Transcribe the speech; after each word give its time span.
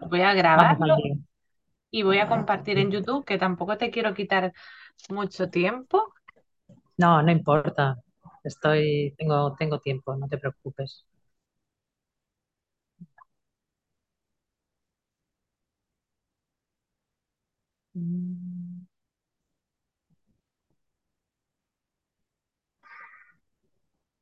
voy 0.00 0.20
a 0.22 0.34
grabarlo 0.34 0.96
y 1.90 2.02
voy 2.02 2.18
a 2.18 2.28
compartir 2.28 2.78
en 2.78 2.90
YouTube, 2.90 3.24
que 3.24 3.38
tampoco 3.38 3.78
te 3.78 3.90
quiero 3.90 4.14
quitar 4.14 4.52
mucho 5.10 5.50
tiempo. 5.50 6.12
No, 6.98 7.22
no 7.22 7.30
importa. 7.32 7.96
Estoy, 8.44 9.14
tengo, 9.16 9.54
tengo 9.56 9.80
tiempo, 9.80 10.14
no 10.16 10.28
te 10.28 10.38
preocupes. 10.38 11.06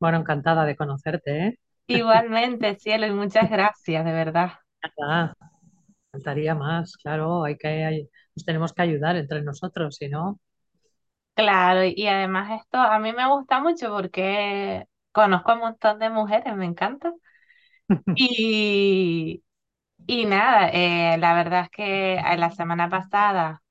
Bueno, 0.01 0.19
encantada 0.19 0.65
de 0.65 0.77
conocerte, 0.77 1.47
¿eh? 1.49 1.59
Igualmente, 1.89 2.77
cielo, 2.79 3.07
y 3.07 3.11
muchas 3.13 3.51
gracias, 3.51 4.05
de 4.05 4.13
verdad. 4.13 4.53
Ah, 5.01 5.33
faltaría 6.17 6.55
más, 6.55 6.97
claro, 6.99 7.45
hay 7.45 7.57
que, 7.59 8.09
nos 8.37 8.45
tenemos 8.45 8.73
que 8.73 8.83
ayudar 8.83 9.17
entre 9.17 9.43
nosotros, 9.43 9.97
si 9.97 10.09
no. 10.09 10.41
Claro, 11.35 11.85
y 11.85 12.07
además 12.07 12.61
esto 12.63 12.79
a 12.79 12.99
mí 12.99 13.13
me 13.13 13.29
gusta 13.29 13.61
mucho 13.61 13.91
porque 13.91 14.87
conozco 15.13 15.51
a 15.51 15.55
un 15.55 15.61
montón 15.61 15.99
de 15.99 16.09
mujeres, 16.09 16.57
me 16.57 16.65
encanta. 16.65 17.13
Y, 18.15 19.45
y 20.07 20.27
nada, 20.27 20.71
eh, 20.73 21.19
la 21.19 21.35
verdad 21.35 21.63
es 21.65 21.71
que 21.71 22.15
eh, 22.17 22.39
la 22.39 22.51
semana 22.53 22.91
pasada, 22.91 23.63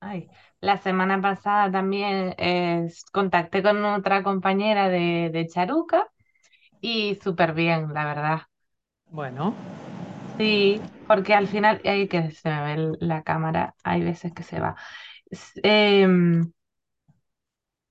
ay, 0.00 0.30
la 0.60 0.78
semana 0.78 1.20
pasada 1.22 1.70
también 1.72 2.34
eh, 2.38 2.88
contacté 3.12 3.62
con 3.62 3.84
otra 3.84 4.22
compañera 4.24 4.88
de, 4.90 5.30
de 5.32 5.48
Charuca 5.48 6.08
y 6.80 7.16
súper 7.22 7.54
bien, 7.54 7.92
la 7.94 8.06
verdad. 8.06 8.42
Bueno, 9.10 9.54
Sí, 10.38 10.88
porque 11.14 11.34
al 11.34 11.46
final, 11.48 11.80
hay 11.84 12.08
que 12.08 12.30
se 12.32 12.48
me 12.50 12.62
ve 12.64 12.72
el- 12.74 12.98
la 13.00 13.22
cámara, 13.22 13.74
hay 13.84 14.02
veces 14.04 14.32
que 14.34 14.42
se 14.42 14.60
va. 14.60 14.76
Em, 15.62 16.52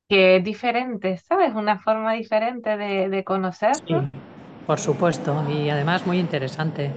que 0.09 0.35
es 0.37 0.43
diferente, 0.43 1.17
¿sabes? 1.17 1.53
Una 1.55 1.79
forma 1.79 2.13
diferente 2.13 2.77
de, 2.77 3.09
de 3.09 3.23
sí, 3.71 3.95
por 4.65 4.79
supuesto, 4.79 5.43
y 5.49 5.69
además 5.69 6.05
muy 6.05 6.19
interesante, 6.19 6.91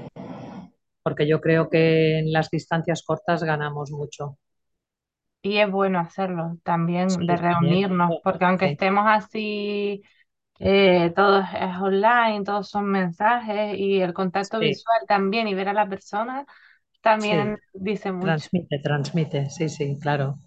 porque 1.04 1.28
yo 1.28 1.40
creo 1.40 1.70
que 1.70 2.18
en 2.18 2.32
las 2.32 2.50
distancias 2.50 3.02
cortas 3.04 3.42
ganamos 3.44 3.90
mucho. 3.92 4.38
y 5.42 5.58
es 5.58 5.70
bueno 5.70 5.98
hacerlo 6.00 6.58
también, 6.62 7.26
de 7.26 7.36
Sí, 7.36 7.36
reunirnos, 7.36 8.16
porque 8.22 8.44
aunque 8.46 8.64
sí, 8.64 8.66
estemos 8.66 9.04
así, 9.06 10.02
eh, 10.60 11.12
todo 11.16 11.40
es 11.40 11.76
online, 11.80 12.44
todos 12.44 12.68
son 12.68 12.86
mensajes 12.86 13.76
y 13.78 14.00
el 14.00 14.14
contacto 14.14 14.60
sí, 14.60 14.60
visual 14.60 15.00
también 15.08 15.48
y 15.48 15.54
ver 15.54 15.68
a 15.68 15.72
la 15.74 15.88
persona 15.88 16.46
sí, 17.16 17.36
también 17.36 17.58
dice 17.74 18.12
mucho. 18.12 18.48
transmite, 18.48 18.78
transmite, 18.80 19.50
sí, 19.50 19.68
sí, 19.68 19.98
claro. 20.00 20.38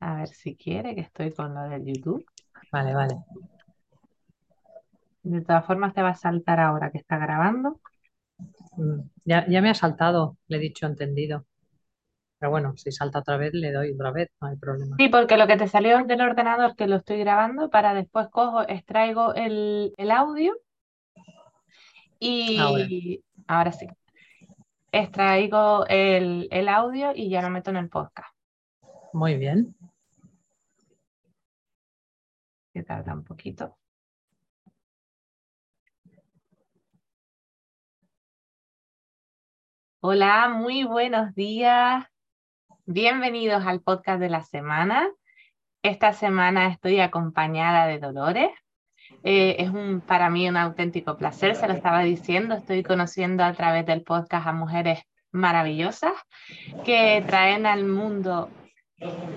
A 0.00 0.16
ver 0.16 0.28
si 0.30 0.56
quiere, 0.56 0.94
que 0.96 1.02
estoy 1.02 1.32
con 1.32 1.54
lo 1.54 1.62
del 1.68 1.84
YouTube. 1.84 2.26
Vale, 2.72 2.94
vale. 2.94 3.14
De 5.22 5.40
todas 5.42 5.64
formas, 5.64 5.94
te 5.94 6.02
va 6.02 6.08
a 6.08 6.14
saltar 6.16 6.58
ahora 6.58 6.90
que 6.90 6.98
está 6.98 7.18
grabando. 7.18 7.80
Mm, 8.78 9.00
Ya, 9.24 9.46
ya 9.48 9.60
me 9.60 9.70
ha 9.70 9.74
saltado, 9.74 10.38
le 10.48 10.56
he 10.56 10.60
dicho 10.60 10.86
entendido. 10.86 11.44
Pero 12.38 12.50
bueno, 12.50 12.76
si 12.76 12.92
salta 12.92 13.18
otra 13.18 13.36
vez, 13.36 13.52
le 13.52 13.72
doy 13.72 13.92
otra 13.92 14.12
vez, 14.12 14.28
no 14.40 14.48
hay 14.48 14.56
problema. 14.56 14.96
Sí, 14.96 15.08
porque 15.08 15.36
lo 15.36 15.46
que 15.46 15.56
te 15.56 15.66
salió 15.66 16.04
del 16.04 16.20
ordenador 16.20 16.76
que 16.76 16.86
lo 16.86 16.96
estoy 16.96 17.18
grabando, 17.18 17.68
para 17.68 17.94
después 17.94 18.28
cojo, 18.28 18.62
extraigo 18.68 19.34
el, 19.34 19.92
el 19.96 20.10
audio 20.10 20.54
Ahora, 22.58 22.86
y 22.88 23.24
ahora 23.46 23.72
sí, 23.72 23.86
extraigo 24.92 25.84
el, 25.88 26.48
el 26.50 26.68
audio 26.68 27.12
y 27.14 27.28
ya 27.28 27.42
lo 27.42 27.50
meto 27.50 27.70
en 27.70 27.76
el 27.76 27.88
podcast, 27.88 28.34
muy 29.12 29.36
bien. 29.36 29.74
que 32.72 32.84
tarda 32.84 33.12
un 33.14 33.24
poquito. 33.24 33.76
Hola, 40.00 40.48
muy 40.48 40.84
buenos 40.84 41.34
días. 41.34 42.06
Bienvenidos 42.90 43.66
al 43.66 43.82
podcast 43.82 44.18
de 44.18 44.30
la 44.30 44.42
semana. 44.44 45.06
Esta 45.82 46.14
semana 46.14 46.68
estoy 46.68 47.00
acompañada 47.00 47.86
de 47.86 47.98
Dolores. 47.98 48.48
Eh, 49.24 49.56
es 49.58 49.68
un, 49.68 50.00
para 50.00 50.30
mí 50.30 50.48
un 50.48 50.56
auténtico 50.56 51.18
placer, 51.18 51.54
se 51.54 51.68
lo 51.68 51.74
estaba 51.74 52.00
diciendo, 52.00 52.54
estoy 52.54 52.82
conociendo 52.82 53.44
a 53.44 53.52
través 53.52 53.84
del 53.84 54.04
podcast 54.04 54.46
a 54.46 54.54
mujeres 54.54 55.02
maravillosas 55.32 56.14
que 56.86 57.22
traen 57.26 57.66
al 57.66 57.84
mundo 57.84 58.48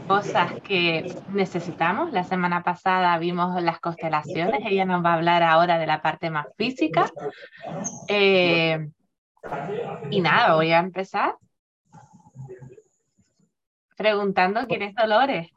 cosas 0.08 0.54
que 0.62 1.14
necesitamos. 1.34 2.14
La 2.14 2.24
semana 2.24 2.64
pasada 2.64 3.18
vimos 3.18 3.62
las 3.62 3.82
constelaciones, 3.82 4.62
ella 4.66 4.86
nos 4.86 5.04
va 5.04 5.10
a 5.10 5.16
hablar 5.16 5.44
ahora 5.44 5.78
de 5.78 5.88
la 5.88 6.02
parte 6.02 6.30
más 6.30 6.48
física. 6.58 7.12
Eh, 8.08 8.88
y 10.10 10.22
nada, 10.22 10.56
voy 10.56 10.72
a 10.72 10.80
empezar 10.80 11.36
preguntando 14.02 14.66
quién 14.68 14.82
es 14.82 14.96
Dolores. 14.96 15.50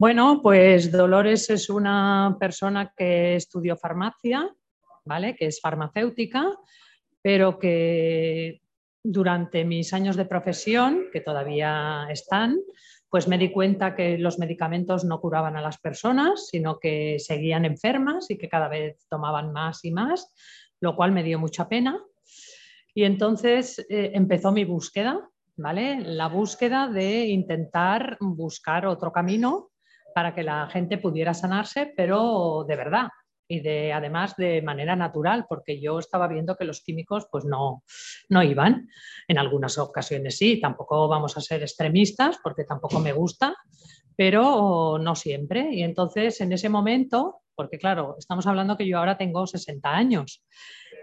Bueno, 0.00 0.40
pues 0.42 0.90
Dolores 0.90 1.48
es 1.50 1.70
una 1.70 2.36
persona 2.40 2.92
que 2.96 3.36
estudió 3.36 3.76
farmacia, 3.76 4.50
¿vale? 5.04 5.36
Que 5.36 5.46
es 5.46 5.60
farmacéutica, 5.60 6.50
pero 7.22 7.58
que 7.58 8.62
durante 9.02 9.64
mis 9.64 9.92
años 9.92 10.16
de 10.16 10.24
profesión, 10.24 11.04
que 11.12 11.20
todavía 11.20 12.08
están, 12.10 12.58
pues 13.08 13.28
me 13.28 13.38
di 13.38 13.52
cuenta 13.52 13.94
que 13.94 14.18
los 14.18 14.38
medicamentos 14.38 15.04
no 15.04 15.20
curaban 15.20 15.56
a 15.56 15.62
las 15.62 15.78
personas, 15.78 16.48
sino 16.48 16.78
que 16.80 17.18
seguían 17.18 17.64
enfermas 17.64 18.30
y 18.30 18.38
que 18.38 18.48
cada 18.48 18.68
vez 18.68 19.06
tomaban 19.08 19.52
más 19.52 19.84
y 19.84 19.92
más, 19.92 20.34
lo 20.80 20.96
cual 20.96 21.12
me 21.12 21.22
dio 21.22 21.38
mucha 21.38 21.68
pena. 21.68 22.02
Y 22.94 23.04
entonces 23.04 23.78
eh, 23.88 24.10
empezó 24.14 24.50
mi 24.50 24.64
búsqueda, 24.64 25.28
¿vale? 25.60 26.00
La 26.00 26.28
búsqueda 26.28 26.88
de 26.88 27.26
intentar 27.26 28.16
buscar 28.20 28.86
otro 28.86 29.12
camino 29.12 29.70
para 30.14 30.34
que 30.34 30.42
la 30.42 30.66
gente 30.68 30.98
pudiera 30.98 31.34
sanarse, 31.34 31.92
pero 31.96 32.64
de 32.66 32.76
verdad 32.76 33.08
y 33.46 33.60
de 33.60 33.92
además 33.92 34.36
de 34.36 34.62
manera 34.62 34.94
natural, 34.94 35.44
porque 35.48 35.80
yo 35.80 35.98
estaba 35.98 36.28
viendo 36.28 36.56
que 36.56 36.64
los 36.64 36.82
químicos 36.82 37.26
pues 37.32 37.44
no, 37.44 37.82
no 38.28 38.42
iban. 38.44 38.88
En 39.26 39.38
algunas 39.38 39.76
ocasiones 39.76 40.38
sí, 40.38 40.60
tampoco 40.60 41.08
vamos 41.08 41.36
a 41.36 41.40
ser 41.40 41.60
extremistas, 41.62 42.38
porque 42.44 42.62
tampoco 42.62 43.00
me 43.00 43.12
gusta, 43.12 43.56
pero 44.16 44.98
no 45.00 45.16
siempre. 45.16 45.68
Y 45.72 45.82
entonces 45.82 46.40
en 46.40 46.52
ese 46.52 46.68
momento, 46.68 47.40
porque 47.56 47.78
claro, 47.78 48.14
estamos 48.18 48.46
hablando 48.46 48.76
que 48.76 48.86
yo 48.86 48.98
ahora 48.98 49.18
tengo 49.18 49.44
60 49.48 49.90
años, 49.90 50.44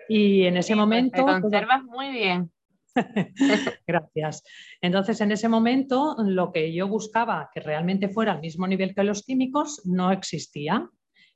y 0.07 0.45
en 0.45 0.56
ese 0.56 0.68
Sí, 0.68 0.74
pues, 0.74 0.79
momento... 0.79 1.25
te 1.25 1.41
conservas 1.41 1.84
muy 1.84 2.12
bien. 2.12 2.50
Gracias. 3.88 4.44
Entonces, 4.81 5.22
en 5.22 5.31
ese 5.31 5.50
momento, 5.50 6.16
lo 6.19 6.52
que 6.52 6.74
yo 6.74 6.88
buscaba 6.88 7.50
que 7.53 7.59
realmente 7.59 8.09
fuera 8.09 8.34
al 8.34 8.41
mismo 8.41 8.68
nivel 8.68 8.94
que 8.96 9.03
los 9.03 9.24
químicos 9.24 9.81
no 9.85 10.12
existía. 10.12 10.90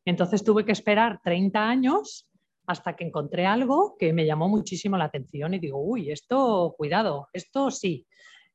Entonces, 0.06 0.44
tuve 0.44 0.66
que 0.66 0.72
esperar 0.72 1.20
30 1.24 1.68
años 1.68 2.28
hasta 2.68 2.96
que 2.96 3.06
encontré 3.06 3.46
algo 3.46 3.96
que 4.00 4.14
me 4.14 4.26
llamó 4.26 4.48
muchísimo 4.48 4.98
la 4.98 5.06
atención 5.06 5.54
y 5.54 5.60
digo, 5.60 5.82
uy, 5.82 6.12
esto, 6.12 6.74
cuidado, 6.78 7.28
esto 7.34 7.72
sí. 7.72 8.08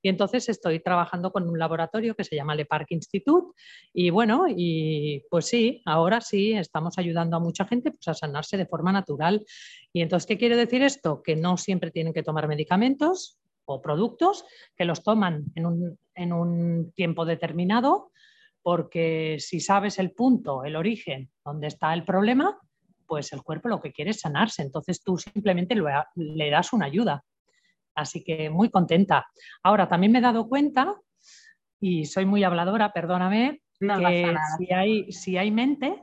Y 0.06 0.08
entonces 0.08 0.48
estoy 0.48 0.78
trabajando 0.78 1.32
con 1.32 1.48
un 1.48 1.58
laboratorio 1.58 2.14
que 2.14 2.22
se 2.22 2.36
llama 2.36 2.54
Le 2.54 2.64
Parc 2.64 2.92
Institute 2.92 3.48
y 3.92 4.10
bueno, 4.10 4.44
y 4.48 5.24
pues 5.28 5.46
sí, 5.46 5.82
ahora 5.84 6.20
sí 6.20 6.52
estamos 6.52 6.96
ayudando 6.96 7.36
a 7.36 7.40
mucha 7.40 7.64
gente 7.64 7.90
pues, 7.90 8.06
a 8.06 8.14
sanarse 8.14 8.56
de 8.56 8.66
forma 8.66 8.92
natural. 8.92 9.44
Y 9.92 10.02
entonces, 10.02 10.28
¿qué 10.28 10.38
quiere 10.38 10.54
decir 10.54 10.80
esto? 10.84 11.24
Que 11.24 11.34
no 11.34 11.56
siempre 11.56 11.90
tienen 11.90 12.12
que 12.12 12.22
tomar 12.22 12.46
medicamentos 12.46 13.40
o 13.64 13.82
productos, 13.82 14.44
que 14.76 14.84
los 14.84 15.02
toman 15.02 15.46
en 15.56 15.66
un, 15.66 15.98
en 16.14 16.32
un 16.32 16.92
tiempo 16.92 17.24
determinado, 17.24 18.12
porque 18.62 19.38
si 19.40 19.58
sabes 19.58 19.98
el 19.98 20.12
punto, 20.12 20.62
el 20.62 20.76
origen, 20.76 21.32
donde 21.44 21.66
está 21.66 21.92
el 21.92 22.04
problema, 22.04 22.56
pues 23.08 23.32
el 23.32 23.42
cuerpo 23.42 23.68
lo 23.68 23.80
que 23.80 23.90
quiere 23.90 24.12
es 24.12 24.20
sanarse. 24.20 24.62
Entonces 24.62 25.02
tú 25.02 25.18
simplemente 25.18 25.74
le 26.14 26.50
das 26.50 26.72
una 26.72 26.86
ayuda. 26.86 27.24
Así 27.96 28.22
que 28.22 28.50
muy 28.50 28.70
contenta. 28.70 29.26
Ahora, 29.62 29.88
también 29.88 30.12
me 30.12 30.18
he 30.18 30.22
dado 30.22 30.48
cuenta, 30.48 30.94
y 31.80 32.04
soy 32.04 32.26
muy 32.26 32.44
habladora, 32.44 32.92
perdóname, 32.92 33.62
No 33.80 33.98
que 33.98 34.34
si 34.58 34.72
hay, 34.72 35.12
si 35.12 35.36
hay 35.36 35.50
mente, 35.50 36.02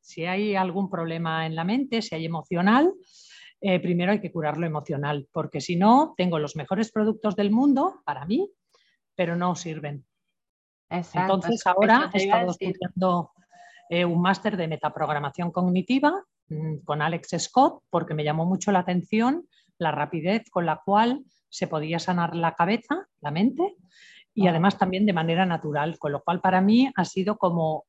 si 0.00 0.24
hay 0.24 0.56
algún 0.56 0.88
problema 0.88 1.46
en 1.46 1.54
la 1.54 1.64
mente, 1.64 2.00
si 2.00 2.14
hay 2.14 2.24
emocional, 2.24 2.92
eh, 3.60 3.78
primero 3.80 4.12
hay 4.12 4.20
que 4.20 4.32
curar 4.32 4.56
lo 4.56 4.66
emocional, 4.66 5.28
porque 5.32 5.60
si 5.60 5.76
no, 5.76 6.14
tengo 6.16 6.38
los 6.38 6.56
mejores 6.56 6.90
productos 6.90 7.36
del 7.36 7.50
mundo 7.50 8.02
para 8.04 8.24
mí, 8.24 8.50
pero 9.14 9.36
no 9.36 9.54
sirven. 9.54 10.04
Exacto, 10.90 11.34
Entonces, 11.34 11.66
ahora 11.66 12.10
he 12.12 12.24
estado 12.24 12.50
estudiando 12.50 13.30
eh, 13.88 14.04
un 14.04 14.20
máster 14.20 14.56
de 14.56 14.68
metaprogramación 14.68 15.50
cognitiva 15.50 16.24
mm, 16.48 16.78
con 16.78 17.02
Alex 17.02 17.36
Scott, 17.38 17.82
porque 17.88 18.14
me 18.14 18.24
llamó 18.24 18.44
mucho 18.44 18.72
la 18.72 18.80
atención 18.80 19.46
la 19.82 19.90
rapidez 19.90 20.48
con 20.50 20.66
la 20.66 20.80
cual 20.84 21.24
se 21.48 21.66
podía 21.66 21.98
sanar 21.98 22.34
la 22.34 22.54
cabeza, 22.54 23.06
la 23.20 23.30
mente, 23.30 23.76
y 24.34 24.46
además 24.46 24.78
también 24.78 25.04
de 25.04 25.12
manera 25.12 25.44
natural, 25.44 25.98
con 25.98 26.12
lo 26.12 26.22
cual 26.22 26.40
para 26.40 26.60
mí 26.60 26.90
ha 26.94 27.04
sido 27.04 27.36
como 27.36 27.84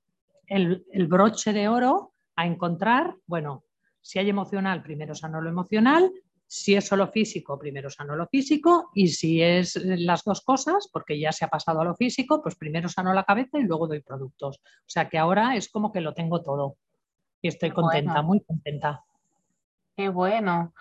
el, 0.47 0.83
broche 1.07 1.53
de 1.53 1.69
oro 1.69 2.13
a 2.35 2.45
encontrar, 2.45 3.15
bueno, 3.25 3.63
si 4.01 4.19
hay 4.19 4.29
emocional, 4.29 4.83
primero 4.83 5.15
sano 5.15 5.39
lo 5.39 5.49
emocional, 5.49 6.11
si 6.45 6.75
es 6.75 6.85
solo 6.85 7.07
físico, 7.07 7.57
primero 7.57 7.89
sano 7.89 8.15
lo 8.15 8.27
físico, 8.27 8.89
y 8.93 9.07
si 9.07 9.41
es 9.41 9.75
las 9.75 10.23
dos 10.23 10.41
cosas, 10.41 10.89
porque 10.91 11.17
ya 11.17 11.31
se 11.31 11.45
ha 11.45 11.47
pasado 11.47 11.79
a 11.79 11.85
lo 11.85 11.95
físico, 11.95 12.41
pues 12.41 12.55
primero 12.55 12.89
sano 12.89 13.13
la 13.13 13.23
cabeza 13.23 13.57
y 13.57 13.63
luego 13.63 13.87
doy 13.87 14.01
productos. 14.01 14.57
O 14.57 14.89
sea 14.89 15.09
que 15.09 15.17
ahora 15.17 15.55
es 15.55 15.69
como 15.69 15.91
que 15.91 16.01
lo 16.01 16.13
tengo 16.13 16.43
todo 16.43 16.75
y 17.41 17.47
estoy 17.47 17.71
contenta, 17.71 18.21
muy 18.21 18.41
contenta. 18.41 19.03
Qué 19.95 20.09
bueno. 20.09 20.73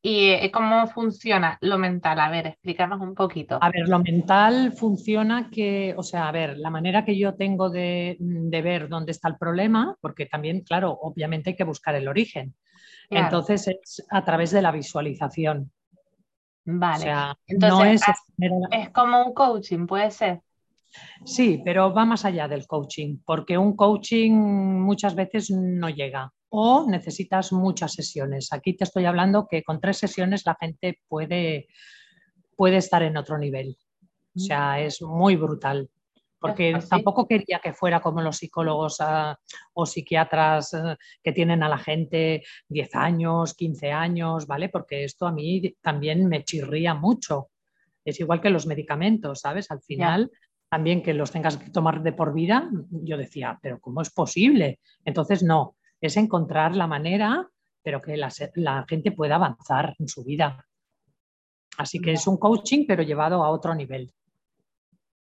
¿Y 0.00 0.28
eh, 0.30 0.50
cómo 0.52 0.86
funciona 0.86 1.58
lo 1.60 1.76
mental? 1.76 2.20
A 2.20 2.30
ver, 2.30 2.46
explícanos 2.46 3.00
un 3.00 3.14
poquito. 3.14 3.58
A 3.60 3.70
ver, 3.70 3.88
lo 3.88 3.98
mental 3.98 4.72
funciona 4.72 5.50
que, 5.50 5.94
o 5.96 6.02
sea, 6.02 6.28
a 6.28 6.32
ver, 6.32 6.56
la 6.56 6.70
manera 6.70 7.04
que 7.04 7.18
yo 7.18 7.34
tengo 7.34 7.68
de, 7.68 8.16
ver 8.20 8.88
dónde 8.88 9.12
está 9.12 9.28
el 9.28 9.36
problema, 9.36 9.96
porque 10.00 10.26
también, 10.26 10.60
claro, 10.60 10.96
obviamente 11.02 11.50
hay 11.50 11.56
que 11.56 11.64
buscar 11.64 11.96
el 11.96 12.06
origen. 12.06 12.54
Entonces 13.10 13.66
es 13.68 14.06
a 14.10 14.24
través 14.24 14.50
de 14.52 14.62
la 14.62 14.70
visualización. 14.70 15.72
Vale. 16.64 17.12
Entonces, 17.46 18.02
es 18.70 18.90
como 18.90 19.24
un 19.24 19.34
coaching, 19.34 19.86
puede 19.86 20.10
ser. 20.10 20.42
Sí, 21.24 21.60
pero 21.64 21.92
va 21.92 22.04
más 22.04 22.24
allá 22.24 22.46
del 22.46 22.66
coaching, 22.66 23.18
porque 23.24 23.58
un 23.58 23.74
coaching 23.74 24.32
muchas 24.32 25.14
veces 25.14 25.50
no 25.50 25.88
llega 25.88 26.32
o 26.50 26.86
necesitas 26.88 27.52
muchas 27.52 27.92
sesiones. 27.92 28.52
Aquí 28.52 28.74
te 28.74 28.84
estoy 28.84 29.04
hablando 29.04 29.46
que 29.48 29.62
con 29.62 29.80
tres 29.80 29.98
sesiones 29.98 30.46
la 30.46 30.56
gente 30.60 31.00
puede, 31.08 31.68
puede 32.56 32.78
estar 32.78 33.02
en 33.02 33.16
otro 33.16 33.38
nivel. 33.38 33.76
O 34.36 34.40
sea, 34.40 34.76
mm. 34.76 34.80
es 34.80 35.02
muy 35.02 35.36
brutal. 35.36 35.90
Porque 36.40 36.78
tampoco 36.88 37.26
quería 37.26 37.58
que 37.58 37.72
fuera 37.72 38.00
como 38.00 38.22
los 38.22 38.36
psicólogos 38.36 38.98
ah, 39.00 39.36
o 39.74 39.84
psiquiatras 39.84 40.72
ah, 40.74 40.96
que 41.22 41.32
tienen 41.32 41.64
a 41.64 41.68
la 41.68 41.78
gente 41.78 42.44
10 42.68 42.94
años, 42.94 43.54
15 43.54 43.90
años, 43.90 44.46
¿vale? 44.46 44.68
Porque 44.68 45.02
esto 45.02 45.26
a 45.26 45.32
mí 45.32 45.74
también 45.82 46.28
me 46.28 46.44
chirría 46.44 46.94
mucho. 46.94 47.48
Es 48.04 48.20
igual 48.20 48.40
que 48.40 48.50
los 48.50 48.66
medicamentos, 48.66 49.40
¿sabes? 49.40 49.70
Al 49.72 49.82
final, 49.82 50.30
también 50.70 51.02
que 51.02 51.12
los 51.12 51.32
tengas 51.32 51.56
que 51.56 51.70
tomar 51.70 52.02
de 52.02 52.12
por 52.12 52.32
vida, 52.32 52.70
yo 52.90 53.16
decía, 53.16 53.58
pero 53.60 53.80
¿cómo 53.80 54.00
es 54.00 54.10
posible? 54.10 54.78
Entonces, 55.04 55.42
no, 55.42 55.76
es 56.00 56.16
encontrar 56.16 56.76
la 56.76 56.86
manera, 56.86 57.48
pero 57.82 58.00
que 58.02 58.16
la, 58.16 58.84
gente 58.88 59.12
pueda 59.12 59.36
avanzar 59.36 59.94
en 59.98 60.08
su 60.08 60.24
vida. 60.24 60.64
Así 61.76 62.00
que 62.00 62.12
es 62.12 62.26
un 62.26 62.36
coaching, 62.36 62.84
pero 62.86 63.02
llevado 63.02 63.44
a 63.44 63.50
otro 63.50 63.74
nivel. 63.74 64.12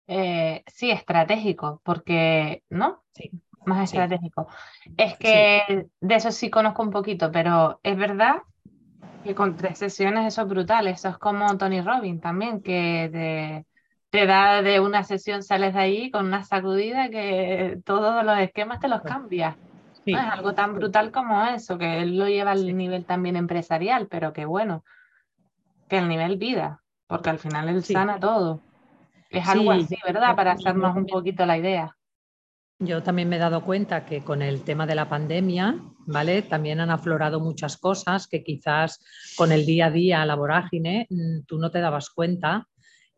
Eh, 0.07 0.63
sí, 0.67 0.91
estratégico, 0.91 1.81
porque, 1.83 2.63
¿no? 2.69 3.03
Sí. 3.13 3.31
Más 3.65 3.89
estratégico. 3.89 4.47
Es 4.95 5.17
que 5.17 5.87
de 5.99 6.15
eso 6.15 6.31
sí 6.31 6.51
conozco 6.51 6.83
un 6.83 6.91
poquito, 6.91 7.31
pero 7.31 7.79
es 7.81 7.97
verdad 7.97 8.43
que 9.23 9.33
con 9.33 9.55
tres 9.55 9.79
sesiones 9.79 10.27
eso 10.27 10.43
es 10.43 10.47
brutal. 10.47 10.87
Eso 10.87 11.09
es 11.09 11.17
como 11.17 11.57
Tony 11.57 11.81
Robbins 11.81 12.21
también, 12.21 12.61
que 12.61 13.65
te 14.11 14.25
da 14.27 14.61
de 14.61 14.79
una 14.79 15.03
sesión, 15.03 15.41
sales 15.41 15.73
de 15.73 15.79
ahí 15.79 16.11
con 16.11 16.27
una 16.27 16.43
sacudida 16.43 17.09
que 17.09 17.79
todos 17.83 18.23
los 18.23 18.37
esquemas 18.37 18.79
te 18.79 18.87
los 18.87 19.01
cambia 19.01 19.57
es 20.05 20.17
algo 20.17 20.53
tan 20.53 20.75
brutal 20.75 21.11
como 21.11 21.43
eso, 21.45 21.77
que 21.77 22.01
él 22.01 22.17
lo 22.17 22.27
lleva 22.27 22.51
al 22.51 22.75
nivel 22.77 23.05
también 23.05 23.35
empresarial, 23.35 24.07
pero 24.07 24.33
que 24.33 24.45
bueno, 24.45 24.83
que 25.87 25.97
el 25.97 26.07
nivel 26.07 26.37
vida, 26.37 26.81
porque 27.07 27.29
al 27.29 27.39
final 27.39 27.69
él 27.69 27.83
sana 27.83 28.19
todo. 28.19 28.61
Es 29.29 29.47
algo 29.47 29.71
así, 29.71 29.97
¿verdad? 30.05 30.35
Para 30.35 30.53
hacernos 30.53 30.95
un 30.95 31.07
poquito 31.07 31.45
la 31.45 31.57
idea. 31.57 31.95
Yo 32.79 33.01
también 33.01 33.29
me 33.29 33.37
he 33.37 33.39
dado 33.39 33.63
cuenta 33.63 34.05
que 34.05 34.21
con 34.21 34.41
el 34.41 34.63
tema 34.63 34.85
de 34.85 34.95
la 34.95 35.07
pandemia, 35.07 35.79
¿vale? 36.07 36.41
También 36.41 36.81
han 36.81 36.89
aflorado 36.89 37.39
muchas 37.39 37.77
cosas 37.77 38.27
que 38.27 38.43
quizás 38.43 38.99
con 39.37 39.51
el 39.51 39.65
día 39.65 39.87
a 39.87 39.91
día, 39.91 40.25
la 40.25 40.35
vorágine, 40.35 41.07
mm, 41.09 41.45
tú 41.47 41.57
no 41.57 41.71
te 41.71 41.79
dabas 41.79 42.09
cuenta 42.09 42.67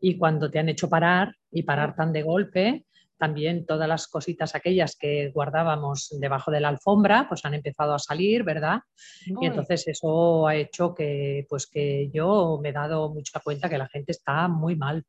y 0.00 0.16
cuando 0.16 0.48
te 0.50 0.60
han 0.60 0.68
hecho 0.68 0.88
parar 0.88 1.34
y 1.50 1.64
parar 1.64 1.96
tan 1.96 2.12
de 2.12 2.22
golpe, 2.22 2.84
también 3.18 3.66
todas 3.66 3.88
las 3.88 4.06
cositas 4.06 4.54
aquellas 4.54 4.96
que 4.96 5.30
guardábamos 5.30 6.08
debajo 6.18 6.50
de 6.50 6.60
la 6.60 6.68
alfombra, 6.68 7.26
pues 7.28 7.44
han 7.44 7.54
empezado 7.54 7.94
a 7.94 7.98
salir, 7.98 8.44
¿verdad? 8.44 8.80
Y 9.26 9.46
entonces 9.46 9.86
eso 9.88 10.46
ha 10.46 10.54
hecho 10.54 10.94
que, 10.94 11.46
pues 11.48 11.66
que 11.66 12.10
yo 12.10 12.58
me 12.62 12.70
he 12.70 12.72
dado 12.72 13.10
mucha 13.10 13.40
cuenta 13.40 13.68
que 13.68 13.78
la 13.78 13.88
gente 13.88 14.12
está 14.12 14.48
muy 14.48 14.76
mal, 14.76 15.04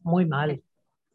muy 0.00 0.26
mal, 0.26 0.62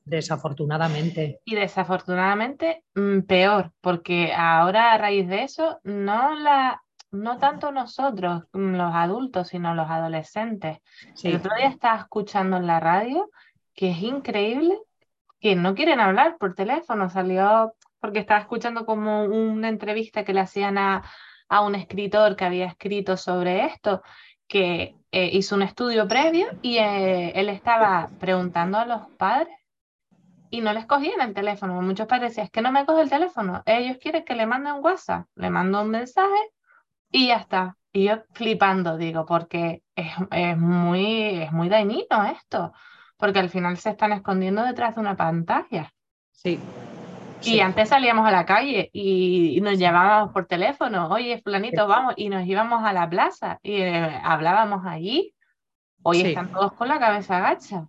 desafortunadamente. 0.06 1.42
Y 1.46 1.56
desafortunadamente 1.56 2.84
mm, 2.96 3.22
peor, 3.22 3.72
porque 3.82 4.34
ahora 4.34 4.94
a 4.94 4.98
raíz 4.98 5.28
de 5.28 5.44
eso, 5.44 5.80
no 5.84 6.34
la, 6.36 6.82
no 7.12 7.38
tanto 7.38 7.72
nosotros, 7.72 8.44
mm, 8.54 8.76
los 8.76 8.94
adultos, 8.94 9.50
sino 9.50 9.76
los 9.76 9.90
adolescentes. 9.90 10.80
El 11.24 11.36
otro 11.36 11.56
día 11.56 11.68
estaba 11.68 12.00
escuchando 12.00 12.58
en 12.58 12.68
la 12.68 12.80
radio 12.80 13.30
que 13.74 13.92
es 13.92 14.02
increíble 14.02 14.78
que 15.42 15.56
no 15.56 15.76
quieren 15.76 16.00
hablar 16.00 16.38
por 16.38 16.54
teléfono. 16.54 17.10
Salió 17.10 17.74
porque 18.00 18.20
estaba 18.20 18.40
escuchando 18.40 18.86
como 18.86 19.24
una 19.26 19.68
entrevista 19.68 20.24
que 20.24 20.34
le 20.34 20.40
hacían 20.40 20.78
a, 20.78 21.04
un 21.66 21.76
escritor 21.76 22.38
que 22.38 22.46
había 22.46 22.66
escrito 22.66 23.18
sobre 23.18 23.66
esto, 23.66 24.02
que 24.48 24.96
eh, 25.12 25.30
hizo 25.34 25.56
un 25.56 25.64
estudio 25.64 26.08
previo 26.08 26.48
y 26.62 26.78
eh, 26.78 27.34
él 27.36 27.50
estaba 27.50 28.10
preguntando 28.20 28.78
a 28.78 28.86
los 28.86 29.10
padres 29.18 29.54
y 30.50 30.62
no 30.62 30.72
les 30.72 30.86
cogían 30.86 31.20
el 31.20 31.34
teléfono. 31.34 31.82
Muchos 31.82 32.08
padres 32.08 32.32
decían, 32.32 32.46
es 32.46 32.52
que 32.52 32.62
no 32.62 32.72
me 32.72 32.86
coge 32.86 33.02
el 33.02 33.10
teléfono. 33.10 33.64
Ellos 33.66 33.98
quieren 34.02 34.24
que 34.24 34.36
le 34.36 34.46
manden 34.46 34.76
un 34.76 34.86
WhatsApp, 34.86 35.28
le 35.36 35.50
mando 35.50 35.82
un 35.82 35.90
mensaje 35.90 36.52
y 37.12 37.28
ya 37.28 37.38
está. 37.38 37.78
Y 37.92 38.06
yo 38.06 38.24
flipando, 38.34 38.96
digo, 38.96 39.26
porque 39.26 39.84
es, 39.96 40.14
es 40.32 40.58
muy, 40.58 41.42
es 41.42 41.52
muy 41.52 41.68
dañino 41.68 42.24
esto 42.32 42.72
porque 43.22 43.38
al 43.38 43.52
final 43.52 43.78
se 43.78 43.92
están 43.92 44.14
escondiendo 44.14 44.64
detrás 44.64 44.96
de 44.96 45.02
una 45.02 45.16
pantalla. 45.16 45.94
Sí. 46.32 46.60
Y 47.44 47.60
antes 47.60 47.90
salíamos 47.90 48.28
a 48.28 48.32
la 48.32 48.48
calle 48.48 48.90
y, 48.94 49.62
nos 49.62 49.78
llamábamos 49.78 50.34
por 50.34 50.48
teléfono, 50.48 51.08
oye, 51.08 51.40
fulanito, 51.44 51.88
vamos, 51.88 52.16
y 52.18 52.30
nos 52.30 52.48
íbamos 52.48 52.84
a 52.84 52.94
la 52.94 53.08
plaza 53.08 53.60
y 53.62 53.76
eh, 53.76 54.20
hablábamos 54.24 54.86
allí. 54.88 55.36
Hoy 56.02 56.22
están 56.22 56.52
todos 56.52 56.74
con 56.74 56.88
la 56.88 57.00
cabeza 57.00 57.38
agacha. 57.38 57.88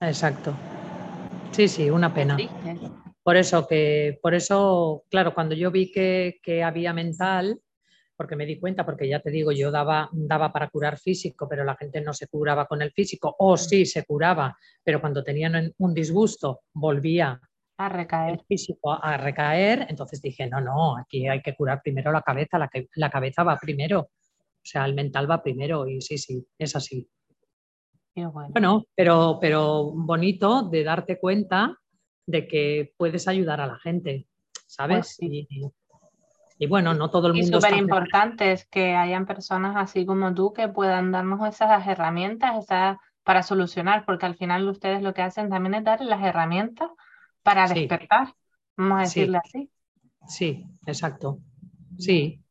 Exacto. 0.00 0.52
Sí, 1.52 1.68
sí, 1.68 1.88
una 1.88 2.12
pena. 2.12 2.36
Por 3.22 3.36
eso 3.36 3.68
que, 3.68 4.18
por 4.22 4.34
eso, 4.34 5.04
claro, 5.08 5.34
cuando 5.34 5.54
yo 5.54 5.70
vi 5.70 5.92
que, 5.92 6.40
que 6.42 6.64
había 6.64 6.92
mental, 6.92 7.60
porque 8.16 8.36
me 8.36 8.46
di 8.46 8.58
cuenta, 8.58 8.84
porque 8.84 9.08
ya 9.08 9.20
te 9.20 9.30
digo, 9.30 9.52
yo 9.52 9.70
daba, 9.70 10.08
daba 10.12 10.52
para 10.52 10.68
curar 10.68 10.98
físico, 10.98 11.48
pero 11.48 11.64
la 11.64 11.76
gente 11.76 12.00
no 12.00 12.12
se 12.12 12.28
curaba 12.28 12.66
con 12.66 12.82
el 12.82 12.92
físico, 12.92 13.34
o 13.38 13.56
sí 13.56 13.86
se 13.86 14.04
curaba, 14.04 14.56
pero 14.82 15.00
cuando 15.00 15.22
tenían 15.22 15.72
un 15.78 15.94
disgusto 15.94 16.62
volvía 16.72 17.40
a 17.76 17.88
recaer. 17.88 18.34
El 18.34 18.46
físico 18.46 18.92
a 18.92 19.16
recaer, 19.16 19.86
entonces 19.88 20.22
dije, 20.22 20.46
no, 20.46 20.60
no, 20.60 20.96
aquí 20.96 21.26
hay 21.26 21.42
que 21.42 21.54
curar 21.54 21.82
primero 21.82 22.12
la 22.12 22.22
cabeza, 22.22 22.58
la, 22.58 22.68
que, 22.68 22.88
la 22.94 23.10
cabeza 23.10 23.42
va 23.42 23.58
primero, 23.58 24.00
o 24.00 24.66
sea, 24.66 24.84
el 24.84 24.94
mental 24.94 25.28
va 25.28 25.42
primero, 25.42 25.86
y 25.88 26.00
sí, 26.00 26.16
sí, 26.16 26.46
es 26.56 26.76
así. 26.76 27.08
bueno. 28.14 28.84
pero, 28.94 29.38
pero 29.40 29.90
bonito 29.92 30.62
de 30.62 30.84
darte 30.84 31.18
cuenta 31.18 31.76
de 32.26 32.46
que 32.46 32.94
puedes 32.96 33.26
ayudar 33.26 33.60
a 33.60 33.66
la 33.66 33.78
gente, 33.78 34.28
¿sabes? 34.66 35.16
Pues 35.18 35.30
y 35.30 35.48
bueno, 36.68 36.94
no 36.94 37.10
todo 37.10 37.26
el 37.28 37.34
mundo. 37.34 37.58
Y 37.58 37.60
súper 37.60 37.76
importante 37.78 38.52
es 38.52 38.66
que 38.66 38.94
hayan 38.94 39.26
personas 39.26 39.74
así 39.76 40.06
como 40.06 40.34
tú 40.34 40.52
que 40.52 40.68
puedan 40.68 41.12
darnos 41.12 41.46
esas 41.46 41.86
herramientas 41.86 42.64
esas, 42.64 42.96
para 43.24 43.42
solucionar, 43.42 44.04
porque 44.04 44.26
al 44.26 44.36
final 44.36 44.68
ustedes 44.68 45.02
lo 45.02 45.14
que 45.14 45.22
hacen 45.22 45.50
también 45.50 45.74
es 45.74 45.84
dar 45.84 46.00
las 46.00 46.22
herramientas 46.22 46.90
para 47.42 47.66
despertar, 47.66 48.34
vamos 48.76 48.98
a 48.98 49.02
decirle 49.02 49.38
así. 49.38 49.70
Sí, 50.26 50.64
exacto. 50.86 51.38
Sí, 51.98 52.42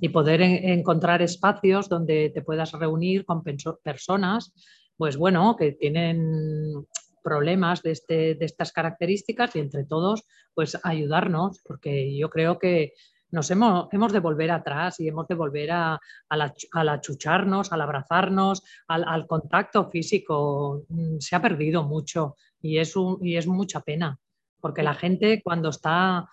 y 0.00 0.08
poder 0.08 0.42
encontrar 0.42 1.22
espacios 1.22 1.88
donde 1.88 2.30
te 2.30 2.42
puedas 2.42 2.72
reunir 2.72 3.24
con 3.24 3.42
personas, 3.42 4.52
pues 4.96 5.16
bueno, 5.16 5.56
que 5.56 5.72
tienen 5.72 6.86
problemas 7.22 7.82
de, 7.82 7.92
este, 7.92 8.34
de 8.34 8.44
estas 8.44 8.72
características 8.72 9.54
y 9.54 9.60
entre 9.60 9.84
todos, 9.84 10.24
pues 10.54 10.78
ayudarnos, 10.82 11.60
porque 11.64 12.16
yo 12.16 12.30
creo 12.30 12.58
que 12.58 12.94
nos 13.32 13.50
hemos, 13.50 13.88
hemos 13.92 14.12
de 14.12 14.20
volver 14.20 14.50
atrás 14.50 15.00
y 15.00 15.08
hemos 15.08 15.26
de 15.26 15.34
volver 15.34 15.72
a, 15.72 15.98
al 16.28 16.88
achucharnos, 16.88 17.72
al 17.72 17.80
abrazarnos, 17.80 18.62
al, 18.86 19.26
contacto 19.26 19.90
físico. 19.90 20.84
Mm, 20.88 21.18
se 21.18 21.34
ha 21.34 21.42
perdido 21.42 21.82
mucho 21.82 22.36
y 22.60 22.78
es, 22.78 22.94
y 23.22 23.36
es 23.36 23.46
mucha 23.46 23.80
pena, 23.80 24.18
porque 24.60 24.82
la 24.82 24.94
gente 24.94 25.42
cuando 25.42 25.70
está 25.70 26.28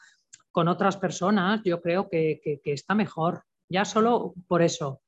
con 0.51 0.67
otras 0.67 0.97
personas, 0.97 1.61
yo 1.63 1.81
creo 1.81 2.09
que, 2.09 2.41
está 2.65 2.95
mejor, 2.95 3.43
ya 3.69 3.85
solo 3.85 4.33
por 4.47 4.61
eso. 4.61 5.01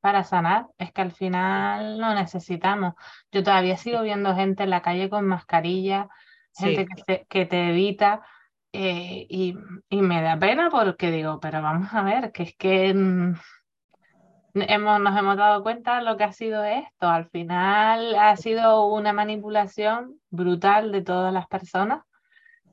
para 0.00 0.24
sanar. 0.24 0.66
Es 0.78 0.92
que 0.92 1.02
al 1.02 1.12
final 1.12 1.98
lo 1.98 2.14
necesitamos. 2.14 2.94
Yo 3.30 3.42
todavía 3.42 3.76
sigo 3.76 4.00
viendo 4.00 4.34
gente 4.34 4.62
en 4.62 4.70
la 4.70 4.80
calle 4.80 5.10
con 5.10 5.26
mascarilla, 5.26 6.08
gente 6.56 6.86
que 7.28 7.44
te, 7.44 7.68
evita. 7.68 8.22
Eh, 8.72 9.26
y, 9.28 9.56
me 9.90 10.22
da 10.22 10.38
pena 10.38 10.70
porque 10.70 11.10
digo, 11.10 11.40
pero 11.40 11.60
vamos 11.60 11.92
a 11.92 12.02
ver, 12.02 12.30
que 12.32 12.44
es 12.44 12.56
que 12.56 12.94
mm, 12.94 13.34
hemos, 14.54 15.00
nos 15.00 15.18
hemos 15.18 15.36
dado 15.36 15.62
cuenta 15.62 15.96
de 15.96 16.04
lo 16.04 16.16
que 16.16 16.24
ha 16.24 16.32
sido 16.32 16.62
esto. 16.64 17.08
Al 17.08 17.28
final 17.30 18.14
ha 18.14 18.36
sido 18.36 18.86
una 18.86 19.12
manipulación 19.12 20.20
brutal 20.30 20.92
de 20.92 21.02
todas 21.02 21.32
las 21.32 21.48
personas, 21.48 22.04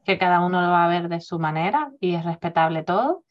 que 0.04 0.18
cada 0.18 0.42
uno 0.46 0.62
lo 0.62 0.70
va 0.70 0.86
a 0.86 0.89
ver 0.89 1.10
de 1.10 1.20
su 1.20 1.39
manera 1.39 1.92
y 2.00 2.16
es 2.16 2.24
respetable 2.24 2.84
todo, 2.84 3.24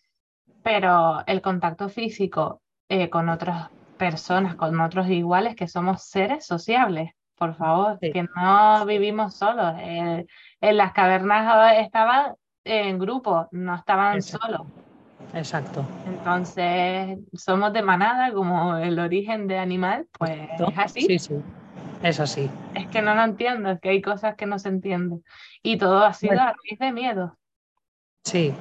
pero 0.63 1.23
el 1.27 1.41
contacto 1.43 1.89
físico 1.89 2.63
eh, 2.89 3.09
con 3.11 3.29
otras 3.29 3.71
personas, 3.97 4.57
con 4.57 4.79
otros 4.81 5.09
iguales, 5.09 5.55
que 5.57 5.69
somos 5.69 6.03
seres 6.03 6.45
sociables, 6.45 7.13
por 7.37 7.55
favor, 7.55 7.99
que 8.01 8.27
no 8.35 8.85
vivimos 8.87 9.37
solos. 9.37 9.75
en 9.79 10.27
las 10.61 10.93
cavernas 10.93 11.77
estaban 11.79 12.35
en 12.67 12.99
grupo, 12.99 13.49
no 13.53 13.75
estaban 13.75 14.21
solos. 14.23 14.63
Exacto. 15.35 15.85
Entonces, 16.07 17.19
somos 17.35 17.73
de 17.73 17.83
manada, 17.83 18.33
como 18.33 18.77
el 18.77 18.99
origen 18.99 19.47
de 19.47 19.59
animal, 19.59 20.07
pues 20.19 20.49
es 20.59 20.79
así. 20.79 21.01
Sí, 21.03 21.19
sí, 21.19 21.35
es 22.03 22.21
así. 22.21 22.51
Es 22.75 22.87
que 22.89 23.03
no 23.03 23.15
lo 23.15 23.23
entiendo, 23.23 23.71
es 23.71 23.81
que 23.81 23.91
hay 23.91 24.03
cosas 24.03 24.35
que 24.37 24.47
no 24.47 24.59
se 24.59 24.69
entienden. 24.69 25.25
Y 25.63 25.79
todo 25.79 26.05
ha 26.05 26.13
sido 26.13 26.41
a 26.41 26.53
raíz 26.53 26.79
de 26.79 26.93
miedo. 26.93 27.37
Sí, 28.25 28.53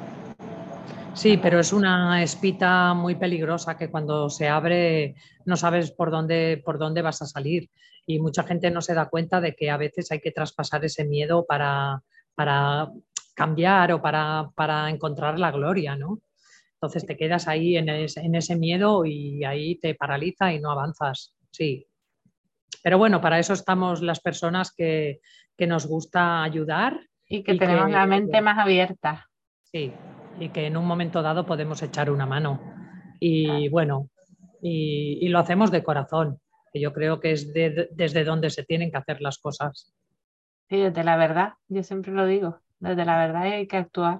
Sí, 1.15 1.37
pero 1.37 1.61
es 1.61 1.71
una 1.71 2.21
espita 2.21 2.93
muy 2.93 3.15
peligrosa 3.15 3.77
que 3.77 3.89
cuando 3.89 4.29
se 4.29 4.49
abre 4.49 5.15
no 5.45 5.55
sabes 5.55 5.91
por 5.91 6.11
dónde, 6.11 6.61
por 6.63 6.77
dónde 6.77 7.01
vas 7.01 7.21
a 7.21 7.25
salir. 7.25 7.69
Y 8.05 8.19
mucha 8.19 8.43
gente 8.43 8.69
no 8.69 8.81
se 8.81 8.93
da 8.93 9.07
cuenta 9.07 9.39
de 9.39 9.55
que 9.55 9.71
a 9.71 9.77
veces 9.77 10.11
hay 10.11 10.19
que 10.19 10.31
traspasar 10.31 10.83
ese 10.83 11.05
miedo 11.05 11.45
para, 11.45 12.03
para 12.35 12.89
cambiar 13.35 13.91
o 13.91 14.01
para, 14.01 14.49
para 14.55 14.89
encontrar 14.89 15.37
la 15.37 15.51
gloria, 15.51 15.95
¿no? 15.95 16.19
Entonces 16.75 17.05
te 17.05 17.17
quedas 17.17 17.47
ahí 17.47 17.77
en, 17.77 17.89
ese 17.89 18.55
miedo 18.55 19.05
y 19.05 19.43
ahí 19.43 19.75
te 19.79 19.95
paraliza 19.95 20.53
y 20.53 20.59
no 20.59 20.71
avanzas. 20.71 21.33
Sí. 21.49 21.87
Pero 22.83 22.97
bueno, 22.97 23.21
para 23.21 23.39
eso 23.39 23.53
estamos 23.53 24.01
las 24.01 24.19
personas 24.19 24.71
que, 24.71 25.19
nos 25.57 25.87
gusta 25.87 26.43
ayudar. 26.43 26.99
Y 27.27 27.43
que 27.43 27.55
tenemos 27.55 27.89
la 27.89 28.05
mente 28.05 28.39
más 28.41 28.59
abierta. 28.59 29.27
Sí, 29.63 29.93
y 30.39 30.49
que 30.49 30.67
en 30.67 30.77
un 30.77 30.85
momento 30.85 31.23
dado 31.23 31.45
podemos 31.45 31.81
echar 31.81 32.11
una 32.11 32.27
mano. 32.27 32.61
Y 33.19 33.67
bueno, 33.69 34.09
y, 34.61 35.27
lo 35.29 35.39
hacemos 35.39 35.71
de 35.71 35.83
corazón, 35.83 36.39
que 36.71 36.79
yo 36.79 36.93
creo 36.93 37.19
que 37.19 37.31
es 37.31 37.51
desde 37.51 38.23
donde 38.23 38.49
se 38.51 38.63
tienen 38.63 38.91
que 38.91 38.97
hacer 38.97 39.21
las 39.21 39.39
cosas. 39.39 39.93
Sí, 40.69 40.77
desde 40.77 41.03
la 41.03 41.17
verdad, 41.17 41.53
yo 41.67 41.81
siempre 41.81 42.11
lo 42.11 42.27
digo, 42.27 42.59
desde 42.89 43.05
la 43.05 43.17
verdad 43.17 43.43
hay 43.43 43.67
que 43.67 43.77
actuar. 43.77 44.19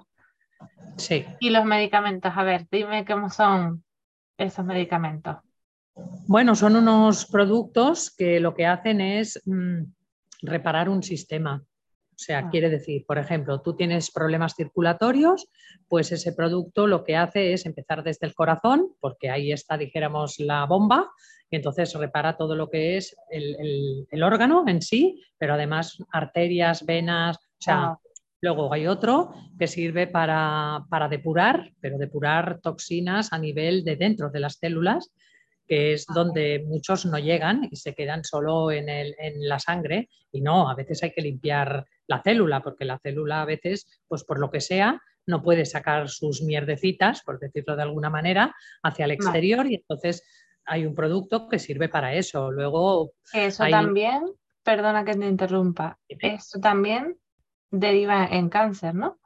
Sí. 0.96 1.24
Y 1.40 1.50
los 1.50 1.64
medicamentos, 1.64 2.32
a 2.34 2.42
ver, 2.42 2.66
dime 2.70 3.04
cómo 3.04 3.30
son 3.30 3.84
esos 4.36 4.64
medicamentos. 4.64 5.36
Bueno, 6.26 6.54
son 6.54 6.76
unos 6.76 7.26
productos 7.26 8.14
que 8.14 8.40
lo 8.40 8.54
que 8.54 8.66
hacen 8.66 9.00
es 9.00 9.40
mm, 9.46 9.82
reparar 10.42 10.88
un 10.88 11.02
sistema. 11.02 11.62
O 12.16 12.18
sea, 12.18 12.38
ah. 12.38 12.50
quiere 12.50 12.70
decir, 12.70 13.04
por 13.06 13.18
ejemplo, 13.18 13.60
tú 13.60 13.76
tienes 13.76 14.10
problemas 14.10 14.54
circulatorios, 14.54 15.48
pues 15.88 16.12
ese 16.12 16.32
producto 16.32 16.86
lo 16.86 17.04
que 17.04 17.16
hace 17.16 17.52
es 17.52 17.66
empezar 17.66 18.02
desde 18.02 18.26
el 18.26 18.34
corazón, 18.34 18.88
porque 19.00 19.30
ahí 19.30 19.52
está, 19.52 19.76
dijéramos, 19.76 20.38
la 20.38 20.64
bomba, 20.64 21.10
y 21.50 21.56
entonces 21.56 21.92
repara 21.94 22.36
todo 22.36 22.56
lo 22.56 22.68
que 22.68 22.96
es 22.96 23.14
el, 23.30 24.22
órgano 24.22 24.64
en 24.66 24.82
sí, 24.82 25.22
pero 25.38 25.54
además 25.54 25.98
arterias, 26.10 26.84
venas, 26.84 27.36
o 27.36 27.60
sea, 27.60 27.84
ah. 27.84 28.00
Luego 28.42 28.72
hay 28.72 28.86
otro 28.86 29.32
que 29.58 29.66
sirve 29.66 30.06
para, 30.06 30.84
depurar, 31.10 31.72
pero 31.80 31.98
depurar 31.98 32.60
toxinas 32.60 33.32
a 33.32 33.38
nivel 33.38 33.84
de 33.84 33.96
dentro 33.96 34.30
de 34.30 34.40
las 34.40 34.54
células, 34.54 35.10
que 35.66 35.94
es 35.94 36.06
donde 36.06 36.64
muchos 36.66 37.06
no 37.06 37.18
llegan 37.18 37.66
y 37.70 37.76
se 37.76 37.94
quedan 37.94 38.24
solo 38.24 38.70
en, 38.70 38.88
en, 38.88 39.48
la 39.48 39.58
sangre. 39.58 40.08
Y 40.30 40.42
no, 40.42 40.68
a 40.68 40.74
veces 40.74 41.02
hay 41.02 41.12
que 41.12 41.22
limpiar 41.22 41.86
la 42.06 42.22
célula, 42.22 42.62
porque 42.62 42.84
la 42.84 42.98
célula 42.98 43.42
a 43.42 43.46
veces, 43.46 44.00
pues 44.06 44.22
por 44.22 44.38
lo 44.38 44.50
que 44.50 44.60
sea, 44.60 45.00
no 45.26 45.42
puede 45.42 45.64
sacar 45.64 46.08
sus 46.08 46.42
mierdecitas, 46.42 47.22
por 47.22 47.40
decirlo 47.40 47.74
de 47.74 47.82
alguna 47.82 48.10
manera, 48.10 48.54
hacia 48.82 49.06
el 49.06 49.10
exterior 49.10 49.66
y 49.66 49.76
entonces 49.76 50.22
hay 50.64 50.84
un 50.84 50.94
producto 50.94 51.48
que 51.48 51.58
sirve 51.58 51.88
para 51.88 52.14
eso. 52.14 52.50
Luego. 52.50 53.12
Eso 53.32 53.64
también, 53.68 54.22
perdona 54.62 55.04
que 55.04 55.14
te 55.14 55.26
interrumpa, 55.26 55.98
eso 56.08 56.60
también 56.60 57.16
deriva 57.78 58.26
en 58.26 58.48
cáncer, 58.48 58.94
¿no? 58.94 59.18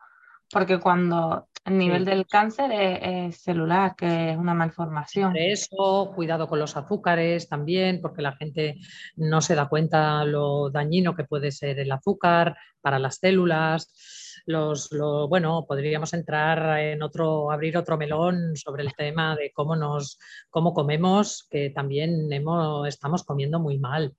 Porque 0.52 0.78
cuando 0.78 1.48
el 1.64 1.78
nivel 1.78 2.04
del 2.04 2.26
cáncer 2.26 2.72
es, 2.72 3.42
celular, 3.42 3.94
que 3.96 4.30
es 4.30 4.36
una 4.36 4.54
malformación. 4.54 5.36
Eso, 5.36 6.10
cuidado 6.14 6.48
con 6.48 6.58
los 6.58 6.76
azúcares 6.76 7.48
también, 7.48 8.00
porque 8.00 8.22
la 8.22 8.32
gente 8.32 8.78
no 9.16 9.40
se 9.40 9.54
da 9.54 9.68
cuenta 9.68 10.24
lo 10.24 10.70
dañino 10.70 11.14
que 11.14 11.24
puede 11.24 11.52
ser 11.52 11.78
el 11.78 11.92
azúcar 11.92 12.56
para 12.80 12.98
las 12.98 13.16
células. 13.16 14.42
Los, 14.46 14.88
bueno, 15.28 15.66
podríamos 15.68 16.14
entrar 16.14 16.80
en 16.80 17.02
otro, 17.02 17.52
abrir 17.52 17.76
otro 17.76 17.98
melón 17.98 18.56
sobre 18.56 18.82
el 18.82 18.94
tema 18.94 19.36
de 19.36 19.52
cómo 19.52 19.76
nos, 19.76 20.18
cómo 20.48 20.72
comemos, 20.72 21.46
que 21.50 21.70
también 21.70 22.32
hemos, 22.32 22.88
estamos 22.88 23.22
comiendo 23.22 23.60
muy 23.60 23.78
mal 23.78 24.14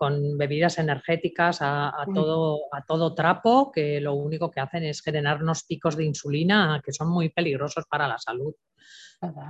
con 0.00 0.38
bebidas 0.38 0.78
energéticas 0.78 1.58
a, 1.60 1.92
todo, 2.14 2.60
a 2.72 2.82
todo 2.86 3.14
trapo, 3.14 3.70
que 3.70 4.00
lo 4.00 4.14
único 4.14 4.50
que 4.50 4.60
hacen 4.60 4.84
es 4.84 5.02
generarnos 5.02 5.64
picos 5.64 5.94
de 5.94 6.06
insulina 6.06 6.80
que 6.82 6.90
son 6.90 7.10
muy 7.10 7.28
peligrosos 7.28 7.84
para 7.84 8.08
la 8.08 8.16
salud. 8.16 8.54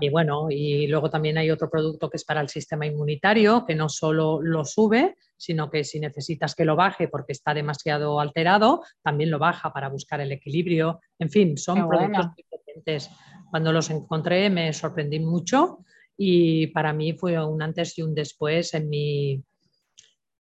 Y 0.00 0.10
bueno, 0.10 0.48
y 0.50 0.88
luego 0.88 1.08
también 1.08 1.38
hay 1.38 1.52
otro 1.52 1.70
producto 1.70 2.10
que 2.10 2.16
es 2.16 2.24
para 2.24 2.40
el 2.40 2.48
sistema 2.48 2.84
inmunitario, 2.84 3.64
que 3.64 3.76
no 3.76 3.88
solo 3.88 4.42
lo 4.42 4.64
sube, 4.64 5.14
sino 5.36 5.70
que 5.70 5.84
si 5.84 6.00
necesitas 6.00 6.56
que 6.56 6.64
lo 6.64 6.74
baje 6.74 7.06
porque 7.06 7.30
está 7.30 7.54
demasiado 7.54 8.18
alterado, 8.18 8.82
también 9.04 9.30
lo 9.30 9.38
baja 9.38 9.72
para 9.72 9.88
buscar 9.88 10.20
el 10.20 10.32
equilibrio. 10.32 10.98
En 11.20 11.30
fin, 11.30 11.56
son 11.56 11.88
productos 11.88 12.26
muy 12.26 12.44
potentes. 12.50 13.08
Cuando 13.52 13.70
los 13.70 13.88
encontré 13.90 14.50
me 14.50 14.72
sorprendí 14.72 15.20
mucho 15.20 15.84
y 16.16 16.66
para 16.66 16.92
mí 16.92 17.12
fue 17.12 17.40
un 17.40 17.62
antes 17.62 17.96
y 17.98 18.02
un 18.02 18.16
después 18.16 18.74
en 18.74 18.88
mi, 18.88 19.44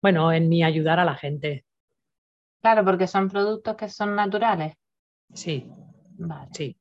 bueno, 0.01 0.31
en 0.31 0.49
mi 0.49 0.63
ayudar 0.63 0.99
a 0.99 1.05
la 1.05 1.15
gente. 1.15 1.65
Claro, 2.61 2.83
porque 2.83 3.07
son 3.07 3.29
productos 3.29 3.75
que 3.75 3.89
son 3.89 4.15
naturales. 4.15 4.73
Sí, 5.33 5.71
sí. 6.51 6.77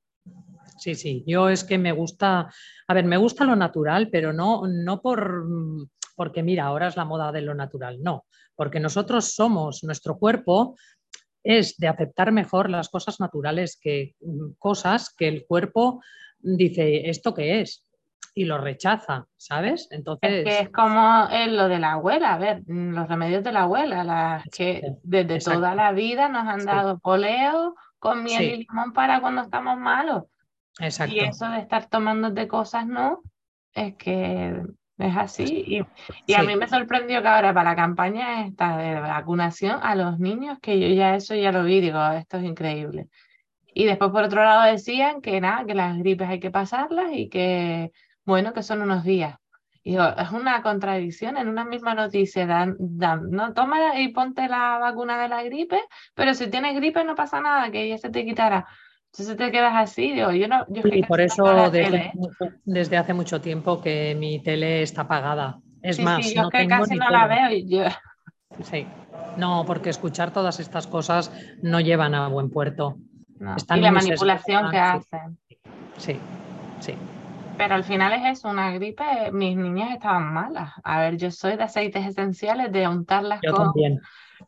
Sí, 0.78 0.94
sí. 0.94 1.24
Yo 1.26 1.48
es 1.48 1.64
que 1.64 1.76
me 1.76 1.92
gusta, 1.92 2.48
a 2.86 2.94
ver, 2.94 3.04
me 3.04 3.16
gusta 3.16 3.44
lo 3.44 3.56
natural, 3.56 4.08
pero 4.10 4.32
no, 4.32 4.62
no 4.66 5.00
por 5.02 5.44
porque 6.18 6.42
mira, 6.42 6.64
ahora 6.64 6.88
es 6.88 6.96
la 6.96 7.04
moda 7.04 7.30
de 7.30 7.42
lo 7.42 7.54
natural, 7.54 8.02
no, 8.02 8.26
porque 8.56 8.80
nosotros 8.80 9.34
somos, 9.36 9.84
nuestro 9.84 10.18
cuerpo 10.18 10.76
es 11.44 11.76
de 11.76 11.86
aceptar 11.86 12.32
mejor 12.32 12.70
las 12.70 12.88
cosas 12.88 13.20
naturales 13.20 13.78
que 13.80 14.16
cosas 14.58 15.14
que 15.14 15.28
el 15.28 15.46
cuerpo 15.46 16.02
dice, 16.40 17.08
¿esto 17.08 17.32
qué 17.32 17.60
es? 17.60 17.86
Y 18.38 18.44
lo 18.44 18.58
rechaza, 18.58 19.26
¿sabes? 19.36 19.88
Entonces... 19.90 20.30
Es 20.30 20.44
que 20.44 20.60
es 20.60 20.70
como 20.70 21.26
lo 21.48 21.68
de 21.68 21.80
la 21.80 21.94
abuela, 21.94 22.34
a 22.34 22.38
ver, 22.38 22.62
mm, 22.68 22.94
los 22.94 23.08
remedios 23.08 23.42
de 23.42 23.50
la 23.50 23.62
abuela, 23.62 24.04
las 24.04 24.44
que 24.44 24.94
desde 25.02 25.40
toda 25.40 25.74
la 25.74 25.90
vida 25.90 26.28
nos 26.28 26.46
han 26.46 26.64
dado 26.64 27.00
poleo 27.00 27.74
con 27.98 28.22
miel 28.22 28.44
y 28.44 28.56
limón 28.58 28.92
para 28.92 29.20
cuando 29.20 29.42
estamos 29.42 29.76
malos. 29.76 30.22
Exacto. 30.78 31.16
Y 31.16 31.18
eso 31.18 31.48
de 31.50 31.58
estar 31.58 31.86
tomándote 31.86 32.46
cosas, 32.46 32.86
¿no? 32.86 33.22
Es 33.74 33.96
que 33.96 34.62
es 34.98 35.16
así. 35.16 35.64
Y, 35.66 35.82
y 36.24 36.34
a 36.34 36.44
mí 36.44 36.54
me 36.54 36.68
sorprendió 36.68 37.20
que 37.20 37.26
ahora 37.26 37.52
para 37.52 37.70
la 37.70 37.76
campaña 37.76 38.46
esta 38.46 38.76
de 38.76 39.00
vacunación 39.00 39.80
a 39.82 39.96
los 39.96 40.20
niños, 40.20 40.58
que 40.62 40.78
yo 40.78 40.86
ya 40.94 41.16
eso 41.16 41.34
ya 41.34 41.50
lo 41.50 41.64
vi, 41.64 41.80
digo, 41.80 42.00
esto 42.12 42.36
es 42.36 42.44
increíble. 42.44 43.08
Y 43.74 43.84
después 43.84 44.12
por 44.12 44.22
otro 44.22 44.44
lado 44.44 44.70
decían 44.70 45.20
que 45.22 45.40
nada, 45.40 45.64
que 45.66 45.74
las 45.74 45.98
gripes 45.98 46.28
hay 46.28 46.38
que 46.38 46.52
pasarlas 46.52 47.10
y 47.12 47.28
que 47.28 47.90
bueno, 48.28 48.52
que 48.52 48.62
son 48.62 48.82
unos 48.82 49.04
días. 49.04 49.36
Y 49.82 49.96
es 49.96 50.30
una 50.32 50.62
contradicción 50.62 51.38
en 51.38 51.48
una 51.48 51.64
misma 51.64 51.94
noticia. 51.94 52.46
Dan, 52.46 52.76
no 52.78 53.54
toma 53.54 53.98
y 53.98 54.08
ponte 54.08 54.46
la 54.48 54.76
vacuna 54.78 55.18
de 55.22 55.28
la 55.28 55.42
gripe, 55.42 55.80
pero 56.14 56.34
si 56.34 56.48
tienes 56.48 56.76
gripe 56.76 57.02
no 57.04 57.14
pasa 57.14 57.40
nada, 57.40 57.70
que 57.70 57.88
ya 57.88 57.96
se 57.96 58.10
te 58.10 58.26
quitará. 58.26 58.66
Entonces 59.10 59.34
te 59.38 59.50
quedas 59.50 59.72
así, 59.74 60.12
digo, 60.12 60.30
yo 60.32 60.46
no. 60.46 60.66
y 60.68 61.02
por 61.04 61.22
eso 61.22 61.70
desde, 61.70 62.96
hace 62.98 63.14
mucho 63.14 63.40
tiempo 63.40 63.80
que 63.80 64.14
mi 64.14 64.42
tele 64.42 64.82
está 64.82 65.02
apagada. 65.02 65.58
Es 65.80 65.98
más, 65.98 66.26
sí, 66.26 66.34
yo 66.34 66.42
no 66.42 66.50
que 66.50 66.66
casi 66.66 66.96
no 66.96 67.08
la 67.08 67.26
veo 67.26 67.50
y 67.50 67.66
yo. 67.66 67.84
Sí, 68.64 68.86
no, 69.38 69.64
porque 69.66 69.88
escuchar 69.88 70.32
todas 70.32 70.60
estas 70.60 70.86
cosas 70.86 71.32
no 71.62 71.80
llevan 71.80 72.14
a 72.14 72.28
buen 72.28 72.50
puerto. 72.50 72.98
y 73.40 73.80
la 73.80 73.90
manipulación 73.90 74.70
que 74.70 74.78
hacen. 74.78 75.38
Sí, 75.96 76.18
sí. 76.80 76.94
Pero 77.58 77.74
al 77.74 77.84
final 77.84 78.12
es 78.14 78.38
eso, 78.38 78.48
una 78.48 78.72
gripe, 78.72 79.32
mis 79.32 79.56
niñas 79.56 79.90
estaban 79.92 80.32
malas. 80.32 80.72
A 80.84 81.00
ver, 81.00 81.16
yo 81.16 81.30
soy 81.30 81.56
de 81.56 81.64
aceites 81.64 82.06
esenciales, 82.06 82.72
de 82.72 82.88
untarlas 82.88 83.40
Yo 83.42 83.52
con, 83.52 83.66
también. 83.66 84.00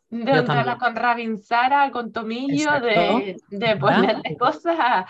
de 0.09 0.33
yo 0.33 0.41
untarlas 0.41 0.45
también. 0.47 0.77
con 0.79 0.95
rabinsara, 0.95 1.91
con 1.91 2.11
tomillo, 2.11 2.73
Exacto. 2.75 2.87
de, 2.87 3.37
de 3.49 3.75
¿Verdad? 3.75 3.79
ponerle 3.79 4.37
cosas, 4.39 5.05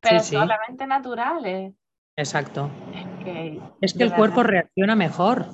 pero 0.00 0.20
sí. 0.20 0.34
solamente 0.36 0.86
naturales. 0.86 1.74
Exacto. 2.16 2.70
Es 2.94 3.24
que, 3.24 3.60
Es 3.80 3.94
que 3.94 4.04
el 4.04 4.14
cuerpo 4.14 4.42
reacciona 4.42 4.94
mejor. 4.96 5.46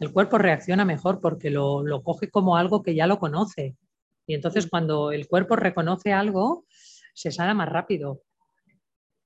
El 0.00 0.12
cuerpo 0.12 0.38
reacciona 0.38 0.84
mejor 0.84 1.20
porque 1.20 1.50
lo, 1.50 1.82
lo 1.82 2.02
coge 2.02 2.30
como 2.30 2.56
algo 2.56 2.82
que 2.82 2.94
ya 2.94 3.06
lo 3.08 3.18
conoce. 3.18 3.76
Y 4.26 4.34
entonces 4.34 4.68
cuando 4.68 5.10
el 5.12 5.26
cuerpo 5.26 5.56
reconoce 5.56 6.12
algo, 6.12 6.64
se 7.14 7.32
sana 7.32 7.54
más 7.54 7.68
rápido. 7.68 8.20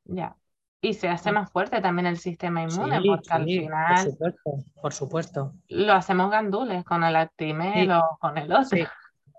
ya. 0.05 0.37
Y 0.85 0.95
se 0.95 1.09
hace 1.09 1.31
más 1.31 1.49
fuerte 1.53 1.81
también 1.81 2.07
el 2.07 2.19
sistema 2.19 2.63
inmune, 2.63 3.01
Sí, 3.01 3.09
porque 3.09 3.29
al 3.31 3.45
sí, 3.45 3.61
por 3.61 3.65
final 3.65 3.99
supuesto, 4.11 4.65
por 4.83 4.93
supuesto. 4.93 5.53
lo 5.69 5.93
hacemos 5.93 6.29
gandules 6.31 6.85
con 6.85 7.05
el 7.05 7.15
Actimel 7.15 7.87
Sí. 7.87 7.93
o 7.93 8.19
con 8.21 8.37
el 8.37 8.53
otro. 8.53 8.65
Sí, 8.65 8.85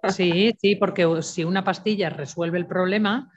sí, 0.09 0.53
sí, 0.57 0.75
porque 0.77 1.21
si 1.21 1.43
una 1.43 1.61
pastilla 1.63 2.09
resuelve 2.09 2.57
el 2.57 2.65
problema, 2.65 3.29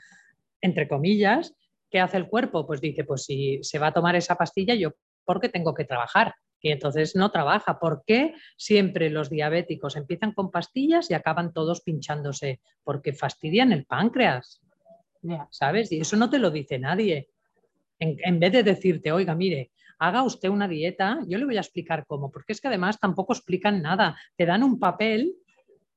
entre 0.61 0.87
comillas, 0.87 1.53
¿qué 1.91 1.99
hace 2.01 2.17
el 2.17 2.29
cuerpo? 2.29 2.65
Pues 2.65 2.81
dice, 2.81 3.03
pues 3.03 3.25
si 3.25 3.59
se 3.63 3.81
va 3.81 3.89
a 3.89 3.93
tomar 3.93 4.15
esa 4.15 4.37
pastilla, 4.37 4.75
yo 4.77 4.93
porque 5.25 5.49
tengo 5.49 5.75
que 5.75 5.85
trabajar. 5.85 6.35
Y 6.61 6.71
entonces 6.71 7.17
no 7.17 7.31
trabaja. 7.33 7.81
¿Por 7.81 8.05
qué 8.07 8.35
siempre 8.57 9.11
los 9.11 9.31
diabéticos 9.31 9.97
empiezan 9.97 10.31
con 10.33 10.53
pastillas 10.53 11.11
y 11.11 11.15
acaban 11.15 11.53
todos 11.53 11.81
pinchándose? 11.83 12.61
Porque 12.85 13.13
fastidian 13.13 13.73
el 13.73 13.85
páncreas. 13.85 14.63
¿sabes? 15.51 15.91
Y 15.91 16.01
eso 16.01 16.17
no 16.17 16.31
te 16.31 16.39
lo 16.39 16.51
dice 16.53 16.79
nadie. 16.79 17.31
En, 17.99 18.41
vez 18.41 18.53
de 18.53 18.62
decirte, 18.62 19.12
oiga, 19.12 19.35
mire, 19.35 19.71
haga 19.99 20.23
usted 20.23 20.50
una 20.50 20.69
dieta, 20.69 21.21
yo 21.26 21.38
le 21.38 21.47
voy 21.47 21.57
a 21.57 21.61
explicar 21.61 22.05
cómo, 22.07 22.31
porque 22.31 22.53
es 22.53 22.61
que 22.61 22.69
además 22.69 23.00
tampoco 23.00 23.33
explican 23.33 23.81
nada. 23.81 24.19
Te 24.37 24.45
dan 24.45 24.62
un 24.62 24.79
papel 24.79 25.35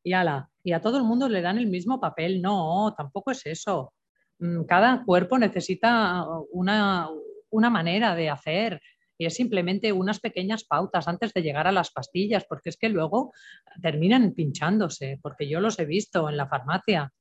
y 0.04 0.14
ala, 0.14 0.50
y 0.64 0.72
a 0.72 0.82
todo 0.82 0.98
el 0.98 1.04
mundo 1.04 1.28
le 1.28 1.42
dan 1.42 1.58
el 1.58 1.68
mismo 1.68 2.00
papel. 2.00 2.42
No, 2.42 2.94
tampoco 2.98 3.32
es 3.32 3.46
eso. 3.46 3.94
Mm, 4.40 4.64
Cada 4.64 5.04
cuerpo 5.04 5.38
necesita 5.38 6.26
una, 6.52 7.10
una 7.50 7.70
manera 7.70 8.16
de 8.16 8.30
hacer 8.30 8.82
y 9.18 9.26
es 9.26 9.34
simplemente 9.34 9.92
unas 9.92 10.22
pequeñas 10.22 10.64
pautas 10.64 11.10
antes 11.10 11.34
de 11.34 11.42
llegar 11.42 11.68
a 11.68 11.74
las 11.74 11.92
pastillas, 11.92 12.46
porque 12.48 12.70
es 12.70 12.78
que 12.78 12.88
luego 12.88 13.34
terminan 13.82 14.32
pinchándose, 14.34 15.20
porque 15.22 15.50
yo 15.50 15.60
los 15.60 15.78
he 15.78 15.86
visto 15.86 16.30
en 16.30 16.38
la 16.38 16.48
farmacia, 16.48 17.12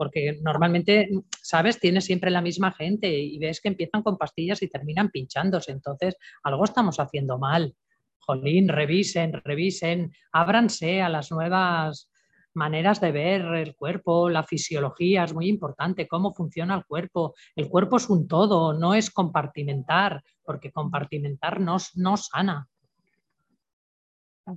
porque 0.00 0.38
normalmente, 0.40 1.10
sabes, 1.42 1.78
tienes 1.78 2.06
siempre 2.06 2.30
la 2.30 2.40
misma 2.40 2.72
gente 2.72 3.06
y 3.06 3.38
ves 3.38 3.60
que 3.60 3.68
empiezan 3.68 4.02
con 4.02 4.16
pastillas 4.16 4.62
y 4.62 4.68
terminan 4.68 5.10
pinchándose, 5.10 5.72
entonces 5.72 6.16
algo 6.42 6.64
estamos 6.64 6.98
haciendo 6.98 7.36
mal. 7.36 7.74
Jolín, 8.18 8.70
revisen, 8.70 9.34
revisen, 9.44 10.10
ábranse 10.32 11.02
a 11.02 11.10
las 11.10 11.30
nuevas 11.30 12.10
maneras 12.54 12.98
de 13.02 13.12
ver 13.12 13.42
el 13.42 13.76
cuerpo, 13.76 14.30
la 14.30 14.42
fisiología 14.42 15.24
es 15.24 15.34
muy 15.34 15.50
importante, 15.50 16.08
cómo 16.08 16.32
funciona 16.32 16.76
el 16.76 16.86
cuerpo. 16.86 17.34
El 17.54 17.68
cuerpo 17.68 17.98
es 17.98 18.08
un 18.08 18.26
todo, 18.26 18.72
no 18.72 18.94
es 18.94 19.10
compartimentar, 19.10 20.22
porque 20.42 20.72
compartimentar 20.72 21.60
no, 21.60 21.76
no 21.96 22.16
sana. 22.16 22.66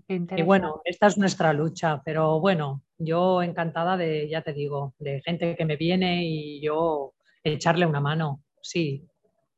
Y 0.08 0.42
bueno, 0.42 0.82
esta 0.86 1.08
es 1.08 1.18
nuestra 1.18 1.52
lucha, 1.52 2.02
pero 2.06 2.40
bueno, 2.40 2.82
yo 3.06 3.42
encantada 3.44 3.98
de, 3.98 4.30
ya 4.30 4.42
te 4.44 4.54
digo, 4.54 4.94
de 5.00 5.22
gente 5.24 5.56
que 5.56 5.66
me 5.66 5.78
viene 5.78 6.26
y 6.26 6.62
yo 6.62 7.14
echarle 7.44 7.86
una 7.86 8.00
mano. 8.02 8.42
Sí, 8.62 9.08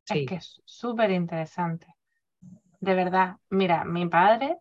sí. 0.05 0.19
Es 0.19 0.25
que 0.25 0.35
es 0.35 0.61
súper 0.65 1.11
interesante. 1.11 1.87
De 2.79 2.93
verdad, 2.95 3.37
mira, 3.49 3.85
mi 3.85 4.07
padre 4.07 4.57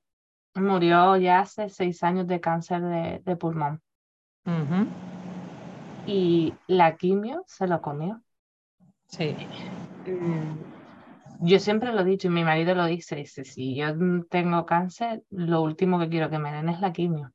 murió 0.57 1.17
ya 1.19 1.41
hace 1.41 1.69
seis 1.71 2.03
años 2.05 2.27
de 2.29 2.41
cáncer 2.41 2.83
de, 2.83 3.21
de 3.25 3.37
pulmón 3.37 3.83
y 6.07 6.55
la 6.67 6.97
quimio 6.97 7.45
se 7.47 7.67
lo 7.67 7.81
comió. 7.83 8.23
sí. 9.09 9.35
Mm, 10.07 10.65
Yo 11.41 11.59
siempre 11.61 11.93
lo 11.93 12.01
he 12.03 12.05
dicho 12.05 12.29
y 12.29 12.31
mi 12.31 12.45
marido 12.45 12.75
lo 12.75 12.87
dice, 12.87 13.17
dice, 13.17 13.45
si 13.45 13.77
yo 13.77 13.89
tengo 14.31 14.67
cáncer, 14.67 15.23
lo 15.31 15.63
último 15.63 15.99
que 16.01 16.09
quiero 16.09 16.31
que 16.31 16.39
me 16.39 16.53
den 16.53 16.69
es 16.71 16.81
la 16.81 16.93
quimio. 16.93 17.33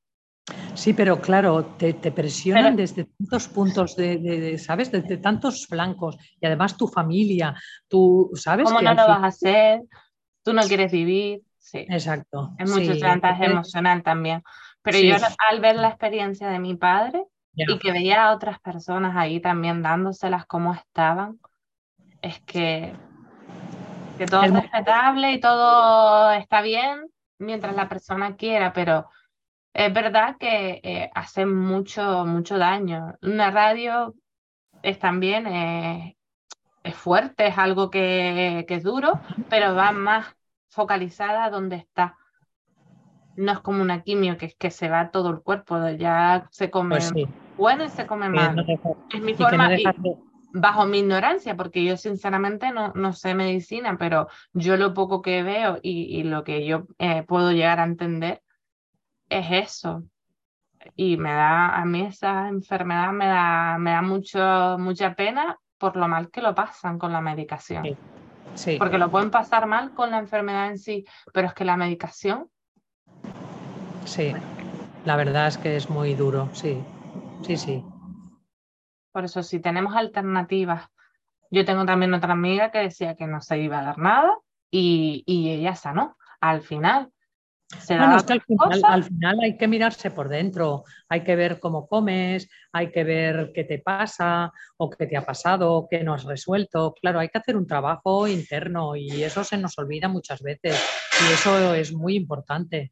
Sí, 0.79 0.93
pero 0.93 1.19
claro, 1.19 1.65
te, 1.77 1.93
te 1.93 2.11
presionan 2.11 2.63
Pero- 2.63 2.77
desde 2.77 3.03
tantos 3.05 3.47
puntos, 3.49 3.95
de, 3.97 4.17
de- 4.17 4.39
de, 4.39 4.57
¿sabes? 4.57 4.89
Desde 4.91 5.17
tantos 5.17 5.65
flancos 5.67 6.17
y 6.39 6.45
además 6.45 6.77
tu 6.77 6.87
familia, 6.87 7.53
tú, 7.89 8.31
¿sabes? 8.35 8.63
¿Cómo 8.65 8.79
que 8.79 8.85
no 8.85 8.93
lo 8.93 9.01
fin- 9.03 9.07
vas 9.13 9.23
a 9.23 9.27
hacer? 9.27 9.81
¿Tú 10.41 10.53
no 10.53 10.61
quieres 10.63 10.91
vivir? 10.91 11.41
Sí, 11.57 11.79
Exacto. 11.89 12.53
es 12.57 12.69
mucho 12.71 12.93
sí, 12.93 12.99
chantaje 12.99 13.45
emocional 13.45 14.03
también. 14.03 14.41
Pero 14.81 14.97
Sí. 14.97 15.09
yo 15.09 15.15
al- 15.51 15.59
ver 15.59 15.75
la 15.75 15.89
experiencia 15.89 16.47
de 16.47 16.59
mi 16.59 16.75
padre, 16.75 17.25
ya, 17.53 17.65
y 17.67 17.77
que 17.77 17.91
veía 17.91 18.23
a 18.27 18.33
otras 18.33 18.59
personas 18.61 19.17
ahí 19.17 19.41
también 19.41 19.81
dándoselas 19.83 20.45
como 20.45 20.73
estaban, 20.73 21.39
es 22.21 22.39
que, 22.41 22.93
que 24.17 24.25
todo 24.25 24.41
Es 24.41 24.47
es 24.47 24.53
muy- 24.53 24.61
respetable 24.61 25.33
y 25.33 25.39
todo 25.41 26.31
está 26.31 26.61
bien 26.61 27.01
mientras 27.37 27.75
la 27.75 27.89
persona 27.89 28.37
quiera, 28.37 28.71
pero 28.71 29.09
es 29.87 29.93
verdad 29.93 30.37
que 30.39 30.81
eh, 30.83 31.11
hace 31.15 31.45
mucho, 31.45 32.25
mucho 32.25 32.57
daño. 32.57 33.15
Una 33.21 33.51
radio 33.51 34.15
es 34.83 34.99
también, 34.99 35.47
eh, 35.47 36.17
es 36.83 36.95
fuerte, 36.95 37.47
es 37.47 37.57
algo 37.57 37.89
que, 37.91 38.65
que 38.67 38.75
es 38.75 38.83
duro, 38.83 39.21
pero 39.49 39.75
va 39.75 39.91
más 39.93 40.27
focalizada 40.69 41.49
donde 41.51 41.77
está. 41.77 42.17
No 43.35 43.51
es 43.53 43.59
como 43.59 43.81
una 43.81 44.03
quimio 44.03 44.37
que 44.37 44.47
es 44.47 44.55
que 44.55 44.69
se 44.71 44.89
va 44.89 45.11
todo 45.11 45.29
el 45.29 45.41
cuerpo, 45.41 45.89
ya 45.91 46.47
se 46.51 46.69
come 46.69 46.97
Pues 46.97 47.05
sí. 47.05 47.25
bueno 47.55 47.85
y 47.85 47.89
se 47.89 48.05
come 48.05 48.29
mal. 48.29 48.55
no 48.55 48.63
deja- 48.63 48.89
Es 49.09 49.21
mi 49.21 49.33
no 49.33 49.37
forma, 49.37 49.71
y 49.75 49.83
de- 49.97 50.17
bajo 50.53 50.85
mi 50.85 50.99
ignorancia, 50.99 51.55
porque 51.55 51.83
yo 51.85 51.97
sinceramente 51.97 52.71
no, 52.71 52.93
no 52.95 53.13
sé 53.13 53.35
medicina, 53.35 53.97
pero 53.97 54.27
yo 54.53 54.77
lo 54.77 54.93
poco 54.93 55.21
que 55.21 55.43
veo 55.43 55.79
y, 55.81 56.19
y 56.19 56.23
lo 56.23 56.43
que 56.43 56.65
yo 56.65 56.87
eh, 56.99 57.23
puedo 57.23 57.51
llegar 57.51 57.79
a 57.79 57.85
entender 57.85 58.41
es 59.29 59.69
eso. 59.69 60.03
Y 60.95 61.17
me 61.17 61.31
da, 61.33 61.75
a 61.75 61.85
mí 61.85 62.01
esa 62.01 62.47
enfermedad 62.47 63.11
me 63.11 63.27
da, 63.27 63.77
me 63.77 63.91
da 63.91 64.01
mucho, 64.01 64.77
mucha 64.79 65.13
pena 65.13 65.59
por 65.77 65.95
lo 65.95 66.07
mal 66.07 66.29
que 66.29 66.41
lo 66.41 66.55
pasan 66.55 66.97
con 66.97 67.13
la 67.13 67.21
medicación. 67.21 67.83
Sí. 67.83 67.97
Sí. 68.55 68.77
Porque 68.79 68.97
lo 68.97 69.11
pueden 69.11 69.29
pasar 69.29 69.67
mal 69.67 69.93
con 69.93 70.09
la 70.11 70.17
enfermedad 70.17 70.67
en 70.69 70.79
sí, 70.79 71.05
pero 71.33 71.47
es 71.47 71.53
que 71.53 71.65
la 71.65 71.77
medicación, 71.77 72.49
Sí, 74.05 74.33
la 75.05 75.15
verdad 75.15 75.47
es 75.47 75.59
que 75.59 75.75
es 75.75 75.89
muy 75.89 76.15
duro, 76.15 76.49
sí, 76.53 76.83
sí, 77.43 77.57
sí. 77.57 77.83
por 79.11 79.25
eso 79.25 79.43
si 79.43 79.59
tenemos 79.59 79.95
alternativas, 79.95 80.89
yo 81.51 81.63
tengo 81.63 81.85
también 81.85 82.13
otra 82.13 82.33
amiga 82.33 82.71
que 82.71 82.79
decía 82.79 83.15
que 83.15 83.27
no 83.27 83.39
se 83.39 83.59
iba 83.59 83.79
a 83.79 83.83
dar 83.83 83.97
nada 83.99 84.35
y, 84.71 85.23
y 85.27 85.51
ella 85.51 85.75
sanó 85.75 86.17
al 86.41 86.61
final. 86.61 87.11
Bueno, 87.87 88.17
es 88.17 88.23
que 88.23 88.39
final, 88.39 88.81
al 88.83 89.03
final 89.03 89.39
hay 89.41 89.55
que 89.55 89.67
mirarse 89.67 90.09
por 90.09 90.27
dentro, 90.27 90.85
hay 91.07 91.23
que 91.23 91.35
ver 91.35 91.59
cómo 91.59 91.87
comes, 91.87 92.49
hay 92.71 92.91
que 92.91 93.03
ver 93.03 93.51
qué 93.53 93.63
te 93.63 93.77
pasa 93.77 94.51
o 94.77 94.89
qué 94.89 95.05
te 95.05 95.15
ha 95.15 95.23
pasado, 95.23 95.87
qué 95.89 96.03
no 96.03 96.15
has 96.15 96.23
resuelto. 96.23 96.95
Claro, 96.99 97.19
hay 97.19 97.29
que 97.29 97.37
hacer 97.37 97.55
un 97.55 97.67
trabajo 97.67 98.27
interno 98.27 98.95
y 98.95 99.23
eso 99.23 99.43
se 99.43 99.57
nos 99.57 99.77
olvida 99.77 100.07
muchas 100.07 100.41
veces 100.41 100.83
y 101.21 101.33
eso 101.33 101.75
es 101.75 101.93
muy 101.93 102.15
importante. 102.15 102.91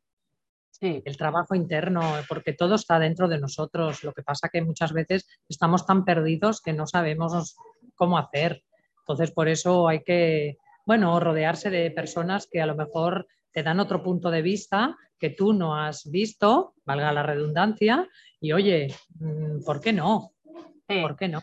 sí, 0.69 1.01
el 1.05 1.17
trabajo 1.17 1.55
interno, 1.55 2.01
porque 2.29 2.53
todo 2.53 2.75
está 2.75 2.99
dentro 2.99 3.27
de 3.27 3.39
nosotros. 3.39 4.03
Lo 4.03 4.13
que 4.13 4.21
pasa 4.21 4.49
que 4.49 4.61
muchas 4.61 4.93
veces 4.93 5.27
estamos 5.49 5.87
tan 5.87 6.05
perdidos 6.05 6.61
que 6.61 6.73
no 6.73 6.85
sabemos 6.85 7.57
cómo 7.95 8.19
hacer. 8.19 8.63
Entonces, 8.99 9.31
por 9.31 9.47
eso 9.47 9.87
hay 9.87 10.03
que, 10.03 10.57
bueno, 10.85 11.19
rodearse 11.19 11.71
de 11.71 11.89
personas 11.89 12.47
que 12.51 12.61
a 12.61 12.67
lo 12.67 12.75
mejor 12.75 13.25
te 13.51 13.63
dan 13.63 13.79
otro 13.79 14.03
punto 14.03 14.29
de 14.31 14.41
vista 14.41 14.95
que 15.19 15.29
tú 15.31 15.53
no 15.53 15.75
has 15.75 16.09
visto, 16.09 16.73
valga 16.85 17.11
la 17.11 17.23
redundancia, 17.23 18.07
y 18.39 18.51
oye, 18.53 18.93
mm, 19.19 19.63
¿por 19.65 19.81
qué 19.81 19.93
no? 19.93 20.31
sí. 20.87 21.01
¿Por 21.01 21.15
qué 21.15 21.27
no? 21.27 21.41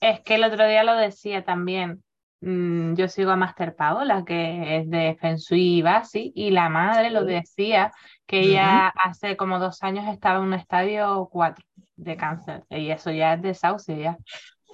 Es 0.00 0.20
que 0.20 0.34
el 0.36 0.44
otro 0.44 0.66
día 0.66 0.84
lo 0.84 0.96
decía 0.96 1.44
también. 1.44 2.02
mm, 2.40 2.94
Yo 2.94 3.08
sigo 3.08 3.30
a 3.30 3.36
Master 3.36 3.74
Paola, 3.74 4.24
que 4.24 4.78
es 4.78 4.90
de 4.90 5.16
Feng 5.20 5.36
Shui 5.36 5.78
y 5.78 5.82
Basi, 5.82 6.32
y 6.34 6.50
la 6.50 6.68
madre 6.68 7.10
lo 7.10 7.24
decía 7.24 7.92
que 8.26 8.40
ella 8.40 8.88
hace 8.88 9.36
como 9.36 9.58
dos 9.58 9.82
años 9.82 10.06
estaba 10.08 10.38
en 10.38 10.44
un 10.46 10.54
estadio 10.54 11.28
4 11.30 11.64
de 11.96 12.16
cáncer, 12.16 12.64
y 12.70 12.90
eso 12.90 13.10
ya 13.10 13.34
es 13.34 13.42
desahucio 13.42 13.96
ya. 13.96 14.18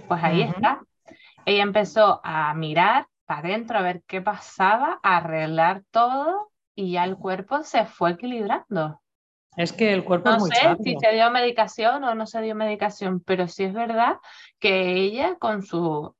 Pues 0.08 0.22
ahí 0.24 0.42
Ujú. 0.42 0.52
está. 0.54 0.80
Ella 1.44 1.62
empezó 1.62 2.20
a 2.24 2.52
mirar 2.54 3.06
para 3.26 3.40
adentro 3.40 3.78
a 3.78 3.82
ver 3.82 4.02
qué 4.06 4.20
pasaba, 4.20 4.98
a 5.02 5.18
arreglar 5.18 5.82
todo, 5.90 6.49
y 6.80 6.92
ya 6.92 7.04
el 7.04 7.16
cuerpo 7.16 7.62
se 7.62 7.84
fue 7.84 8.12
equilibrando. 8.12 9.00
Es 9.54 9.72
que 9.72 9.92
el 9.92 10.02
cuerpo 10.02 10.30
No 10.30 10.36
es 10.36 10.42
muy 10.42 10.50
sé 10.50 10.76
si 10.82 10.96
se 10.98 11.12
dio 11.12 11.30
medicación 11.30 12.02
o 12.04 12.14
no 12.14 12.26
se 12.26 12.40
dio 12.40 12.54
medicación, 12.54 13.20
pero 13.20 13.48
sí 13.48 13.64
es 13.64 13.74
verdad 13.74 14.16
que 14.58 14.94
ella 14.94 15.36
con 15.38 15.62
su 15.62 16.14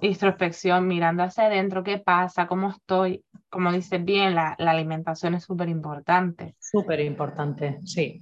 introspección, 0.00 0.88
mirando 0.88 1.22
hacia 1.22 1.44
adentro, 1.44 1.84
qué 1.84 1.98
pasa, 1.98 2.48
cómo 2.48 2.70
estoy. 2.70 3.24
Como 3.48 3.70
dices 3.70 4.04
bien, 4.04 4.34
la, 4.34 4.56
la 4.58 4.72
alimentación 4.72 5.34
es 5.34 5.44
súper 5.44 5.68
importante. 5.68 6.56
Súper 6.58 7.00
importante, 7.00 7.78
sí. 7.84 8.20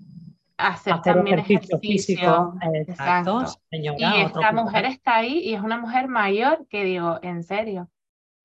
Hacer, 0.59 1.01
también 1.01 1.39
ejercicio, 1.39 1.79
físico. 1.79 2.55
Exacto. 2.75 3.47
Señora, 3.71 3.97
y 3.99 4.21
esta 4.21 4.53
mujer 4.53 4.85
está 4.85 5.17
ahí 5.17 5.39
y 5.39 5.55
es 5.55 5.63
una 5.63 5.79
mujer 5.79 6.09
mayor 6.09 6.67
que 6.69 6.85
digo, 6.85 7.19
en 7.23 7.43
serio, 7.43 7.89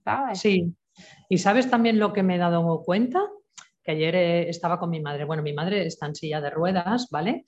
¿sabes? 0.06 0.40
Sí. 0.40 0.74
Y 1.30 1.38
sabes 1.38 1.70
también 1.70 2.00
lo 2.00 2.14
que 2.14 2.24
me 2.24 2.36
he 2.36 2.40
dado 2.40 2.84
cuenta, 2.84 3.22
que 3.84 3.92
ayer 3.92 4.16
eh, 4.16 4.50
estaba 4.50 4.80
con 4.80 4.90
mi 4.90 5.00
madre. 5.00 5.26
Bueno, 5.26 5.44
mi 5.44 5.54
madre 5.54 5.86
está 5.86 6.08
en 6.08 6.16
silla 6.16 6.42
de 6.42 6.50
ruedas, 6.50 7.08
¿vale? 7.12 7.46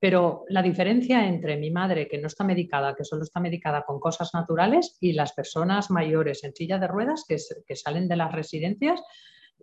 Pero 0.00 0.44
la 0.48 0.62
diferencia 0.62 1.26
entre 1.26 1.56
mi 1.56 1.70
madre, 1.70 2.06
que 2.06 2.18
no 2.18 2.28
está 2.28 2.44
medicada, 2.44 2.94
que 2.94 3.04
solo 3.04 3.24
está 3.24 3.40
medicada 3.40 3.82
con 3.82 3.98
cosas 3.98 4.32
naturales, 4.32 4.96
y 5.00 5.12
las 5.12 5.32
personas 5.32 5.90
mayores 5.90 6.44
en 6.44 6.54
silla 6.54 6.78
de 6.78 6.86
ruedas 6.86 7.24
que, 7.26 7.76
salen 7.76 8.06
de 8.06 8.16
las 8.16 8.32
residencias 8.32 9.02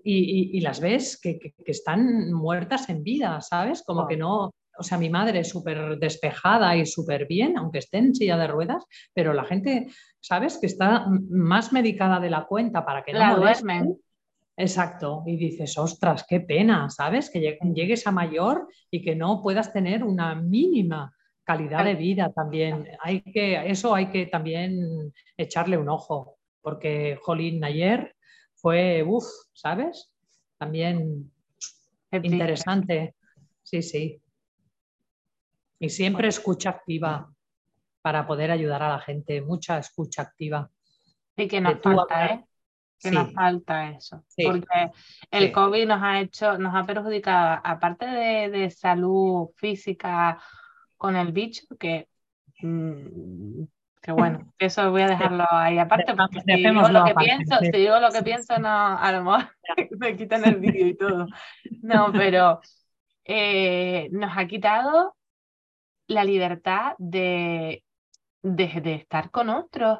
y, 0.04 0.60
las 0.60 0.82
ves 0.82 1.20
que, 1.22 1.54
están 1.66 2.34
muertas 2.34 2.90
en 2.90 3.04
vida, 3.04 3.40
¿sabes? 3.42 3.82
Como 3.84 4.08
que 4.08 4.18
no, 4.18 4.54
o 4.78 4.84
sea, 4.84 4.98
mi 4.98 5.10
madre 5.10 5.40
es 5.40 5.50
súper 5.50 5.98
despejada 5.98 6.76
y 6.76 6.86
súper 6.86 7.28
bien, 7.28 7.58
aunque 7.58 7.80
esté 7.80 7.98
en 7.98 8.16
silla 8.16 8.38
de 8.38 8.48
ruedas, 8.48 8.84
pero 9.14 9.34
la 9.34 9.46
gente, 9.46 9.88
¿sabes? 10.20 10.58
Que 10.60 10.68
está 10.68 11.08
más 11.30 11.74
medicada 11.74 12.20
de 12.20 12.30
la 12.30 12.46
cuenta 12.46 12.86
para 12.86 13.04
que 13.04 13.14
no 13.14 13.20
la 13.20 13.36
duermen. 13.36 13.98
Exacto, 14.58 15.24
y 15.26 15.36
dices, 15.36 15.78
ostras, 15.78 16.26
qué 16.28 16.40
pena, 16.40 16.90
¿sabes? 16.90 17.30
Que 17.30 17.58
llegues 17.74 18.08
a 18.08 18.12
mayor 18.12 18.70
y 18.90 19.04
que 19.04 19.16
no 19.16 19.42
puedas 19.42 19.74
tener 19.74 20.04
una 20.04 20.34
mínima 20.34 21.14
calidad 21.44 21.84
de 21.84 21.96
vida 21.96 22.32
también. 22.34 22.88
Hay 23.02 23.22
que, 23.22 23.70
eso 23.70 23.94
hay 23.94 24.08
que 24.08 24.28
también 24.28 25.14
echarle 25.38 25.78
un 25.78 25.90
ojo, 25.90 26.38
porque 26.62 27.20
Jolín 27.22 27.64
ayer 27.64 28.16
fue, 28.56 29.04
uff, 29.04 29.26
¿sabes? 29.54 30.12
También 30.58 31.32
interesante. 32.12 33.16
Sí, 33.62 33.82
sí. 33.82 34.22
Y 35.86 35.90
siempre 35.90 36.28
escucha 36.30 36.72
activa 36.72 37.32
para 38.02 38.26
poder 38.26 38.50
ayudar 38.50 38.82
a 38.82 38.90
la 38.90 39.00
gente, 39.00 39.40
mucha 39.42 39.78
escucha 39.78 40.24
activa. 40.24 40.68
Y 41.38 41.48
que 41.48 41.62
nos 41.62 41.80
falta, 41.80 42.26
¿eh? 42.26 42.46
que 43.00 43.12
nos 43.12 43.32
falta 43.32 43.92
eso. 43.92 44.24
Porque 44.44 44.90
el 45.30 45.52
COVID 45.52 45.88
nos 45.88 46.02
ha 46.02 46.22
hecho, 46.22 46.58
nos 46.58 46.74
ha 46.74 46.84
perjudicado, 46.88 47.62
aparte 47.64 48.08
de, 48.08 48.72
salud 48.72 49.50
física 49.58 50.40
con 50.98 51.16
el 51.16 51.32
bicho, 51.32 51.68
que, 51.80 52.08
mm, 52.64 53.64
que 54.02 54.12
bueno, 54.12 54.54
eso 54.58 54.90
voy 54.90 55.04
a 55.04 55.10
dejarlo 55.10 55.46
ahí 55.52 55.78
aparte, 55.78 56.16
porque 56.16 56.42
si 56.42 56.64
digo 56.64 56.90
lo 56.90 57.06
que 57.06 57.14
pienso, 57.14 57.60
si 57.60 57.72
digo 57.78 58.00
lo 58.00 58.10
que 58.10 58.24
pienso, 58.24 58.58
no, 58.58 58.98
a 58.98 59.12
lo 59.12 59.24
mejor 59.24 59.50
me 60.00 60.16
quitan 60.16 60.46
el 60.46 60.56
vídeo 60.56 60.88
y 60.88 60.98
todo. 60.98 61.28
No, 61.84 62.12
pero 62.12 62.60
eh, 63.24 64.10
nos 64.12 64.36
ha 64.36 64.48
quitado 64.48 65.16
la 66.08 66.24
libertad 66.24 66.94
de, 66.98 67.84
de 68.42 68.94
estar 68.94 69.32
con 69.32 69.50
otros 69.50 70.00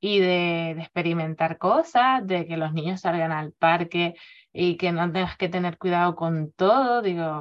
y 0.00 0.20
de, 0.20 0.70
experimentar 0.72 1.58
cosas, 1.58 2.26
de 2.26 2.46
que 2.46 2.56
los 2.56 2.72
niños 2.72 3.00
salgan 3.00 3.32
al 3.32 3.52
parque 3.52 4.14
y 4.52 4.76
que 4.76 4.92
no 4.92 5.10
tengas 5.10 5.36
que 5.36 5.48
tener 5.48 5.78
cuidado 5.78 6.14
con 6.14 6.52
todo, 6.52 7.02
digo. 7.02 7.40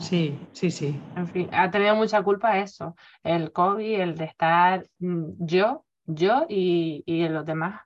Sí, 0.00 0.38
sí, 0.52 0.70
sí. 0.70 1.00
En 1.14 1.28
fin, 1.28 1.48
ha 1.52 1.70
tenido 1.70 1.94
mucha 1.94 2.22
culpa 2.22 2.58
eso, 2.58 2.96
el 3.22 3.52
COVID, 3.52 4.00
el 4.00 4.16
de 4.16 4.24
estar 4.24 4.84
mm, 4.98 5.32
yo, 5.38 5.84
yo 6.06 6.46
y, 6.48 7.04
y 7.06 7.28
los 7.28 7.46
demás 7.46 7.80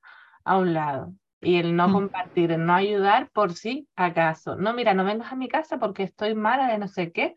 a 0.44 0.56
un 0.56 0.72
lado. 0.72 1.12
Y 1.42 1.56
el 1.56 1.76
no 1.76 1.88
mm. 1.88 1.92
compartir, 1.92 2.52
el 2.52 2.64
no 2.64 2.74
ayudar 2.74 3.30
por 3.30 3.52
si 3.52 3.88
acaso. 3.96 4.56
No, 4.56 4.74
mira, 4.74 4.94
no 4.94 5.04
vengas 5.04 5.32
a 5.32 5.36
mi 5.36 5.48
casa 5.48 5.78
porque 5.78 6.02
estoy 6.02 6.34
mala 6.34 6.68
de 6.68 6.78
no 6.78 6.88
sé 6.88 7.12
qué. 7.12 7.34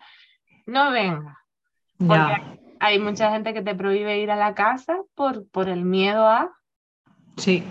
No 0.66 0.92
vengas. 0.92 1.38
Porque 2.08 2.60
hay 2.80 3.00
mucha 3.00 3.32
gente 3.32 3.54
que 3.54 3.62
te 3.62 3.76
prohíbe 3.76 4.20
ir 4.20 4.32
a 4.32 4.36
la 4.36 4.54
casa 4.54 4.98
por, 5.16 5.48
por 5.50 5.70
el 5.70 5.84
miedo 5.86 6.28
a... 6.28 6.52
Sí, 7.38 7.64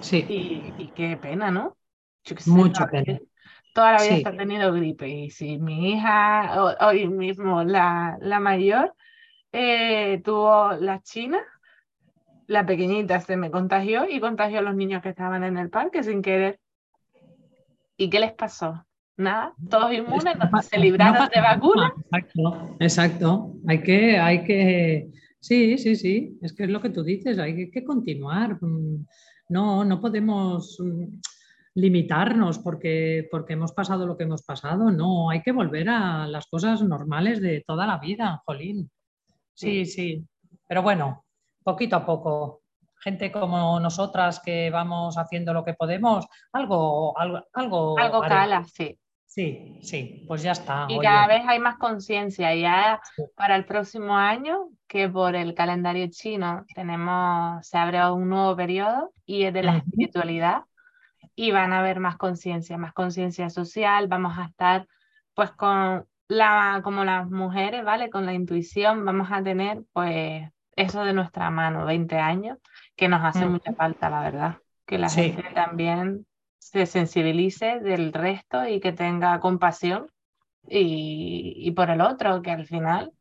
sí. 0.00 0.24
Y, 0.28 0.88
qué 0.94 1.16
pena, 1.16 1.50
¿no? 1.50 1.76
Mucha 2.46 2.86
pena. 2.86 3.18
Toda 3.72 3.92
la 3.92 4.02
vida 4.02 4.28
ha 4.28 4.36
tenido 4.36 4.72
gripe 4.72 5.08
y 5.08 5.30
si 5.30 5.58
mi 5.58 5.92
hija, 5.92 6.76
hoy 6.80 7.08
mismo 7.08 7.62
la, 7.62 8.18
la 8.20 8.40
mayor, 8.40 8.94
eh, 9.52 10.20
tuvo 10.24 10.72
la 10.72 11.00
china, 11.00 11.38
la 12.46 12.66
pequeñita 12.66 13.20
se 13.20 13.36
me 13.36 13.50
contagió 13.50 14.08
y 14.08 14.20
contagió 14.20 14.58
a 14.58 14.62
los 14.62 14.74
niños 14.74 15.02
que 15.02 15.10
estaban 15.10 15.44
en 15.44 15.58
el 15.58 15.70
parque 15.70 16.02
sin 16.02 16.22
querer. 16.22 16.60
¿Y 17.96 18.10
qué 18.10 18.20
les 18.20 18.32
pasó? 18.32 18.84
Nada, 19.18 19.52
todos 19.68 19.92
inmunes, 19.92 20.34
se 20.62 20.78
libraron 20.78 21.28
de 21.34 21.40
vacuna. 21.40 21.92
Exacto, 22.10 22.76
exacto. 22.80 23.52
Hay 23.66 23.82
que, 23.82 24.18
hay 24.18 24.44
que, 24.44 25.10
sí, 25.40 25.76
sí, 25.76 25.96
sí, 25.96 26.38
es 26.40 26.52
que 26.52 26.64
es 26.64 26.70
lo 26.70 26.80
que 26.80 26.90
tú 26.90 27.02
dices, 27.02 27.38
hay 27.38 27.70
que, 27.70 27.84
continuar. 27.84 28.62
Mm, 28.62 29.04
no, 29.50 29.84
no 29.84 30.00
podemos 30.00 30.78
mm, 30.80 31.18
limitarnos 31.74 32.60
porque, 32.60 33.28
porque 33.30 33.54
hemos 33.54 33.72
pasado 33.72 34.06
lo 34.06 34.16
que 34.16 34.24
hemos 34.24 34.42
pasado, 34.42 34.90
no, 34.90 35.30
hay 35.30 35.42
que 35.42 35.52
volver 35.52 35.88
a 35.90 36.26
las 36.26 36.46
cosas 36.46 36.82
normales 36.82 37.42
de 37.42 37.64
toda 37.66 37.86
la 37.86 37.98
vida, 37.98 38.42
Jolín. 38.46 38.90
Sí, 39.52 39.84
sí, 39.84 40.24
pero 40.68 40.82
bueno, 40.82 41.24
poquito 41.64 41.96
a 41.96 42.06
poco, 42.06 42.62
gente 43.00 43.32
como 43.32 43.80
nosotras 43.80 44.40
que 44.40 44.70
vamos 44.70 45.18
haciendo 45.18 45.52
lo 45.52 45.64
que 45.64 45.74
podemos, 45.74 46.24
algo, 46.52 47.18
algo, 47.18 47.42
algo, 47.52 47.98
algo 47.98 48.20
cala, 48.20 48.64
sí. 48.64 48.96
Sí, 49.28 49.78
sí, 49.82 50.24
pues 50.26 50.42
ya 50.42 50.52
está. 50.52 50.86
Y 50.88 50.98
cada 51.00 51.26
vez 51.26 51.42
hay 51.46 51.58
más 51.58 51.76
conciencia. 51.76 52.54
Ya 52.54 52.98
para 53.36 53.56
el 53.56 53.66
próximo 53.66 54.16
año, 54.16 54.70
que 54.86 55.06
por 55.06 55.36
el 55.36 55.54
calendario 55.54 56.08
chino 56.10 56.64
tenemos, 56.74 57.64
se 57.66 57.76
abre 57.76 58.10
un 58.10 58.30
nuevo 58.30 58.56
periodo 58.56 59.12
y 59.26 59.44
es 59.44 59.52
de 59.52 59.62
la 59.62 59.76
espiritualidad 59.76 60.62
y 61.36 61.50
van 61.50 61.74
a 61.74 61.80
haber 61.80 62.00
más 62.00 62.16
conciencia, 62.16 62.78
más 62.78 62.94
conciencia 62.94 63.50
social. 63.50 64.08
Vamos 64.08 64.38
a 64.38 64.46
estar 64.46 64.88
pues 65.34 65.50
con 65.52 66.06
la, 66.26 66.80
como 66.82 67.04
las 67.04 67.30
mujeres, 67.30 67.84
¿vale? 67.84 68.08
Con 68.08 68.24
la 68.24 68.32
intuición 68.32 69.04
vamos 69.04 69.28
a 69.30 69.42
tener 69.42 69.82
pues 69.92 70.50
eso 70.74 71.04
de 71.04 71.12
nuestra 71.12 71.50
mano, 71.50 71.84
20 71.84 72.16
años, 72.16 72.58
que 72.96 73.08
nos 73.08 73.22
hace 73.22 73.44
mucha 73.44 73.74
falta, 73.74 74.08
la 74.08 74.22
verdad. 74.22 74.56
Que 74.86 74.96
la 74.96 75.10
gente 75.10 75.44
también 75.54 76.26
se 76.58 76.86
sensibilice 76.86 77.80
del 77.80 78.12
resto 78.12 78.66
y 78.66 78.80
que 78.80 78.92
tenga 78.92 79.40
compasión 79.40 80.06
y, 80.68 81.70
por 81.72 81.90
el 81.90 82.00
otro, 82.00 82.42
que 82.42 82.50
al 82.50 82.66
final 82.66 83.12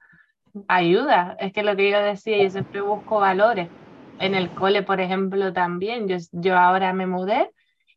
ayuda. 0.67 1.38
Es 1.39 1.54
que 1.54 1.63
lo 1.63 1.76
que 1.76 1.91
yo 1.91 2.02
decía, 2.02 2.41
yo 2.43 2.50
siempre 2.50 2.82
busco 2.82 3.19
valores. 3.19 3.69
En 4.19 4.36
el 4.36 4.54
cole, 4.54 4.84
por 4.84 5.00
ejemplo, 5.00 5.54
también. 5.54 6.08
Yo, 6.08 6.17
yo 6.32 6.58
ahora 6.58 6.93
me 6.93 7.08
mudé 7.08 7.52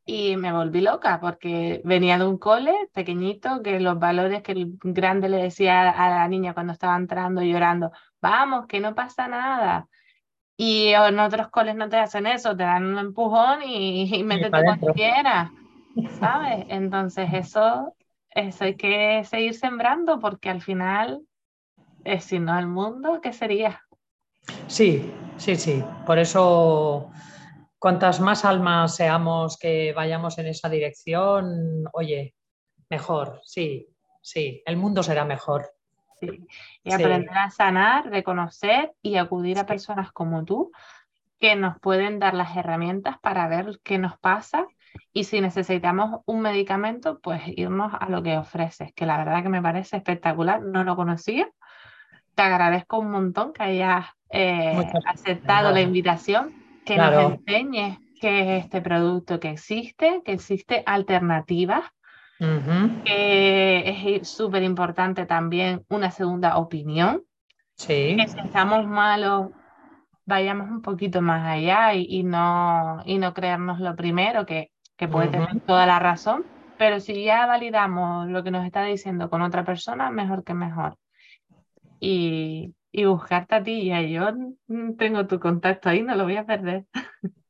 y 0.05 0.37
me 0.37 0.53
volví 0.53 0.81
loca 0.81 1.21
porque 1.21 1.81
venía 1.85 2.19
de 2.19 2.27
un 2.27 2.39
cole 2.39 2.75
pequeñito 2.93 3.63
que 3.63 3.81
los 3.81 3.99
valores 3.99 4.43
que 4.43 4.53
el 4.53 4.79
grande 4.83 5.29
le 5.29 5.39
decía 5.39 5.91
a 5.91 6.11
la 6.11 6.29
niña 6.29 6.55
cuando 6.55 6.73
estaba 6.73 6.97
entrando 6.97 7.43
llorando, 7.43 7.93
vamos, 8.21 8.67
que 8.67 8.81
no 8.81 8.95
pasa 8.95 9.29
nada, 9.29 9.89
y 10.63 10.89
en 10.89 11.19
otros 11.19 11.49
coles 11.49 11.75
no 11.75 11.89
te 11.89 11.97
hacen 11.97 12.27
eso, 12.27 12.55
te 12.55 12.65
dan 12.65 12.85
un 12.85 12.99
empujón 12.99 13.63
y, 13.63 14.15
y 14.15 14.23
métete 14.23 14.63
cuando 14.63 14.93
quieras, 14.93 15.51
¿sabes? 16.19 16.67
Entonces 16.69 17.31
eso, 17.33 17.97
eso 18.29 18.65
hay 18.65 18.77
que 18.77 19.25
seguir 19.25 19.55
sembrando 19.55 20.21
porque 20.21 20.51
al 20.51 20.61
final, 20.61 21.23
eh, 22.05 22.21
si 22.21 22.39
no 22.41 22.59
el 22.59 22.67
mundo, 22.67 23.23
¿qué 23.23 23.33
sería? 23.33 23.81
Sí, 24.67 25.11
sí, 25.39 25.57
sí. 25.57 25.83
Por 26.05 26.19
eso, 26.19 27.11
cuantas 27.79 28.21
más 28.21 28.45
almas 28.45 28.95
seamos 28.95 29.57
que 29.57 29.95
vayamos 29.95 30.37
en 30.37 30.49
esa 30.49 30.69
dirección, 30.69 31.85
oye, 31.95 32.35
mejor, 32.91 33.41
sí, 33.45 33.89
sí, 34.21 34.63
el 34.67 34.77
mundo 34.77 35.03
será 35.03 35.25
mejor. 35.25 35.73
Y 36.83 36.93
aprender 36.93 37.37
a 37.37 37.51
sanar, 37.51 38.11
reconocer 38.11 38.93
y 39.03 39.17
acudir 39.17 39.59
a 39.59 39.67
personas 39.67 40.13
como 40.13 40.45
tú 40.45 40.71
que 41.41 41.57
nos 41.57 41.81
pueden 41.81 42.19
dar 42.19 42.35
las 42.35 42.57
herramientas 42.57 43.19
para 43.21 43.49
ver 43.49 43.81
qué 43.83 43.99
nos 43.99 44.19
pasa. 44.19 44.67
Y 45.13 45.25
si 45.25 45.41
necesitamos 45.41 46.21
un 46.27 46.43
medicamento, 46.43 47.19
pues 47.21 47.43
irnos 47.47 47.93
a 47.99 48.09
lo 48.09 48.23
que 48.23 48.37
ofreces, 48.37 48.93
que 48.93 49.07
la 49.07 49.17
verdad 49.17 49.43
que 49.43 49.49
me 49.49 49.63
parece 49.63 49.97
espectacular, 49.97 50.61
no 50.61 50.85
lo 50.85 50.97
conocía. 50.97 51.49
Te 52.35 52.43
agradezco 52.43 52.99
un 52.99 53.11
montón 53.11 53.53
que 53.53 53.63
hayas 53.63 54.07
eh, 54.29 54.93
aceptado 55.07 55.71
la 55.73 55.81
invitación, 55.81 56.53
que 56.85 56.97
nos 56.97 57.33
enseñes 57.33 57.99
qué 58.21 58.57
es 58.57 58.65
este 58.65 58.83
producto 58.83 59.41
que 59.41 59.51
existe, 59.51 60.23
que 60.25 60.33
existe 60.33 60.83
alternativas 60.85 61.85
es 62.41 64.29
súper 64.29 64.63
importante 64.63 65.27
también 65.27 65.85
una 65.89 66.11
segunda 66.11 66.57
opinión. 66.57 67.23
Sí. 67.77 68.17
Que 68.17 68.29
si 68.29 68.39
estamos 68.39 68.87
malos, 68.87 69.51
vayamos 70.25 70.71
un 70.71 70.83
poquito 70.83 71.21
más 71.23 71.47
allá 71.47 71.95
y, 71.95 72.23
no, 72.23 73.03
y 73.05 73.19
no 73.19 73.35
creernos 73.35 73.81
lo 73.81 73.95
primero, 73.97 74.47
que, 74.47 74.71
que 74.97 75.09
puede 75.09 75.29
tener 75.29 75.61
toda 75.61 75.87
la 75.87 75.99
razón, 75.99 76.45
pero 76.79 77.01
si 77.01 77.25
ya 77.25 77.47
validamos 77.47 78.29
lo 78.29 78.43
que 78.43 78.51
nos 78.51 78.65
está 78.65 78.85
diciendo 78.85 79.29
con 79.29 79.43
otra 79.43 79.65
persona, 79.65 80.11
mejor 80.11 80.45
que 80.45 80.55
mejor. 80.55 80.97
Y, 82.01 82.75
y 82.93 83.05
buscarte 83.05 83.55
a 83.55 83.63
ti, 83.63 83.93
y 83.93 84.13
yo 84.13 84.31
tengo 84.99 85.27
tu 85.27 85.39
contacto 85.39 85.89
ahí, 85.89 86.03
no 86.03 86.15
lo 86.15 86.25
voy 86.25 86.37
a 86.37 86.47
perder. 86.47 86.87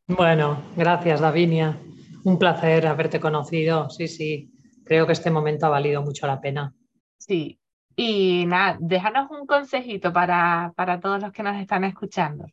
Bueno, 0.06 0.60
gracias 0.76 1.20
Davinia. 1.20 1.76
Un 2.24 2.38
placer 2.38 2.86
haberte 2.86 3.20
conocido. 3.20 3.88
Sí, 3.90 4.08
sí, 4.08 4.50
creo 4.90 5.06
que 5.06 5.12
este 5.12 5.30
momento 5.30 5.66
ha 5.66 5.68
valido 5.68 6.02
mucho 6.02 6.26
la 6.26 6.40
pena. 6.40 6.74
Sí, 7.16 7.60
y 7.94 8.44
nada, 8.46 8.76
déjanos 8.80 9.30
un 9.30 9.46
consejito 9.46 10.12
para, 10.12 10.72
para 10.74 10.98
todos 10.98 11.22
los 11.22 11.30
que 11.30 11.44
nos 11.44 11.56
están 11.60 11.84
escuchando. 11.84 12.46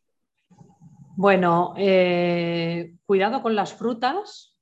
Bueno, 1.15 1.73
eh, 1.77 2.93
cuidado 3.07 3.41
con 3.41 3.55
las 3.55 3.73
frutas, 3.73 4.55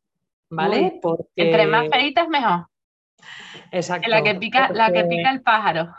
¿vale? 0.50 1.00
Porque... 1.02 1.26
Entre 1.36 1.68
más 1.68 1.90
feitas, 1.90 2.30
mejor. 2.30 2.68
Exacto. 3.74 4.10
La 4.10 4.24
que 4.24 4.36
pica, 4.36 4.70
la 4.72 4.94
que 4.94 5.04
pica 5.04 5.30
el 5.32 5.42
pájaro. 5.42 5.94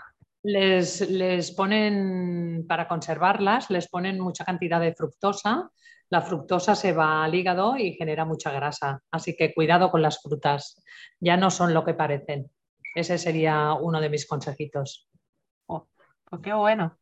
Les, 0.44 1.10
les 1.10 1.50
ponen, 1.50 2.64
para 2.66 2.88
conservarlas, 2.88 3.68
les 3.68 3.86
ponen 3.86 4.18
mucha 4.18 4.46
cantidad 4.46 4.80
de 4.80 4.94
fructosa 4.94 5.70
la 6.08 6.22
fructosa 6.22 6.74
se 6.74 6.92
va 6.92 7.24
al 7.24 7.34
hígado 7.34 7.76
y 7.76 7.94
genera 7.94 8.24
mucha 8.24 8.50
grasa. 8.50 9.02
Así 9.10 9.36
que 9.36 9.52
cuidado 9.54 9.90
con 9.90 10.02
las 10.02 10.22
frutas, 10.22 10.82
ya 11.20 11.36
no 11.36 11.50
son 11.50 11.74
lo 11.74 11.84
que 11.84 11.94
parecen. 11.94 12.50
Ese 12.94 13.18
sería 13.18 13.72
uno 13.74 14.00
de 14.00 14.08
mis 14.08 14.26
consejitos. 14.26 15.08
Oh, 15.66 15.88
pues 16.24 16.42
qué 16.42 16.52
bueno. 16.52 16.96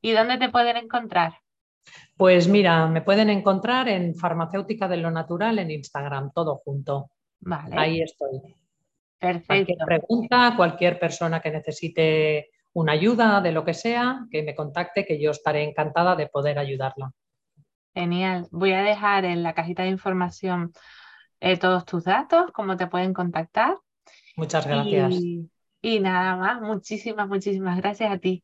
¿Y 0.00 0.12
dónde 0.12 0.38
te 0.38 0.48
pueden 0.50 0.76
encontrar? 0.76 1.34
Pues 2.16 2.48
mira, 2.48 2.86
me 2.86 3.02
pueden 3.02 3.30
encontrar 3.30 3.88
en 3.88 4.14
Farmacéutica 4.14 4.88
de 4.88 4.98
lo 4.98 5.10
Natural 5.10 5.58
en 5.58 5.70
Instagram, 5.70 6.32
todo 6.32 6.56
junto. 6.64 7.10
Vale. 7.40 7.76
Ahí 7.76 8.00
estoy. 8.00 8.40
Perfecto. 9.18 9.46
Cualquier 9.46 9.78
pregunta, 9.86 10.54
cualquier 10.56 10.98
persona 10.98 11.40
que 11.40 11.50
necesite 11.50 12.50
una 12.74 12.92
ayuda 12.92 13.40
de 13.40 13.52
lo 13.52 13.64
que 13.64 13.74
sea, 13.74 14.26
que 14.30 14.42
me 14.42 14.54
contacte, 14.54 15.04
que 15.04 15.20
yo 15.20 15.30
estaré 15.30 15.62
encantada 15.62 16.16
de 16.16 16.28
poder 16.28 16.58
ayudarla. 16.58 17.12
Genial. 17.94 18.48
Voy 18.50 18.72
a 18.72 18.82
dejar 18.82 19.24
en 19.24 19.42
la 19.42 19.54
cajita 19.54 19.84
de 19.84 19.90
información 19.90 20.72
eh, 21.40 21.58
todos 21.58 21.84
tus 21.84 22.04
datos, 22.04 22.50
cómo 22.52 22.76
te 22.76 22.86
pueden 22.86 23.12
contactar. 23.12 23.76
Muchas 24.36 24.66
gracias. 24.66 25.14
Y, 25.82 26.00
nada 26.00 26.36
más, 26.36 26.60
muchísimas, 26.60 27.28
muchísimas 27.28 27.76
gracias 27.76 28.10
a 28.10 28.18
ti. 28.18 28.42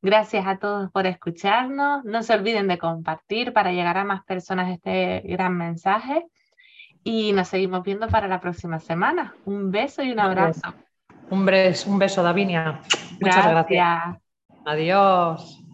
Gracias 0.00 0.46
a 0.46 0.58
todos 0.58 0.90
por 0.92 1.06
escucharnos. 1.06 2.04
No 2.04 2.22
se 2.22 2.34
olviden 2.34 2.68
de 2.68 2.78
compartir 2.78 3.52
para 3.52 3.72
llegar 3.72 3.98
a 3.98 4.04
más 4.04 4.24
personas 4.24 4.70
este 4.70 5.22
gran 5.24 5.56
mensaje. 5.56 6.26
Y 7.02 7.32
nos 7.32 7.48
seguimos 7.48 7.82
viendo 7.82 8.08
para 8.08 8.28
la 8.28 8.40
próxima 8.40 8.78
semana. 8.78 9.34
Un 9.44 9.70
beso 9.70 10.02
y 10.02 10.12
un 10.12 10.20
abrazo. 10.20 10.74
Un 11.28 11.44
beso, 11.44 11.90
un 11.90 11.98
beso 11.98 12.22
Davinia. 12.22 12.80
Muchas 13.20 13.48
gracias. 13.48 14.22
Adiós. 14.64 15.65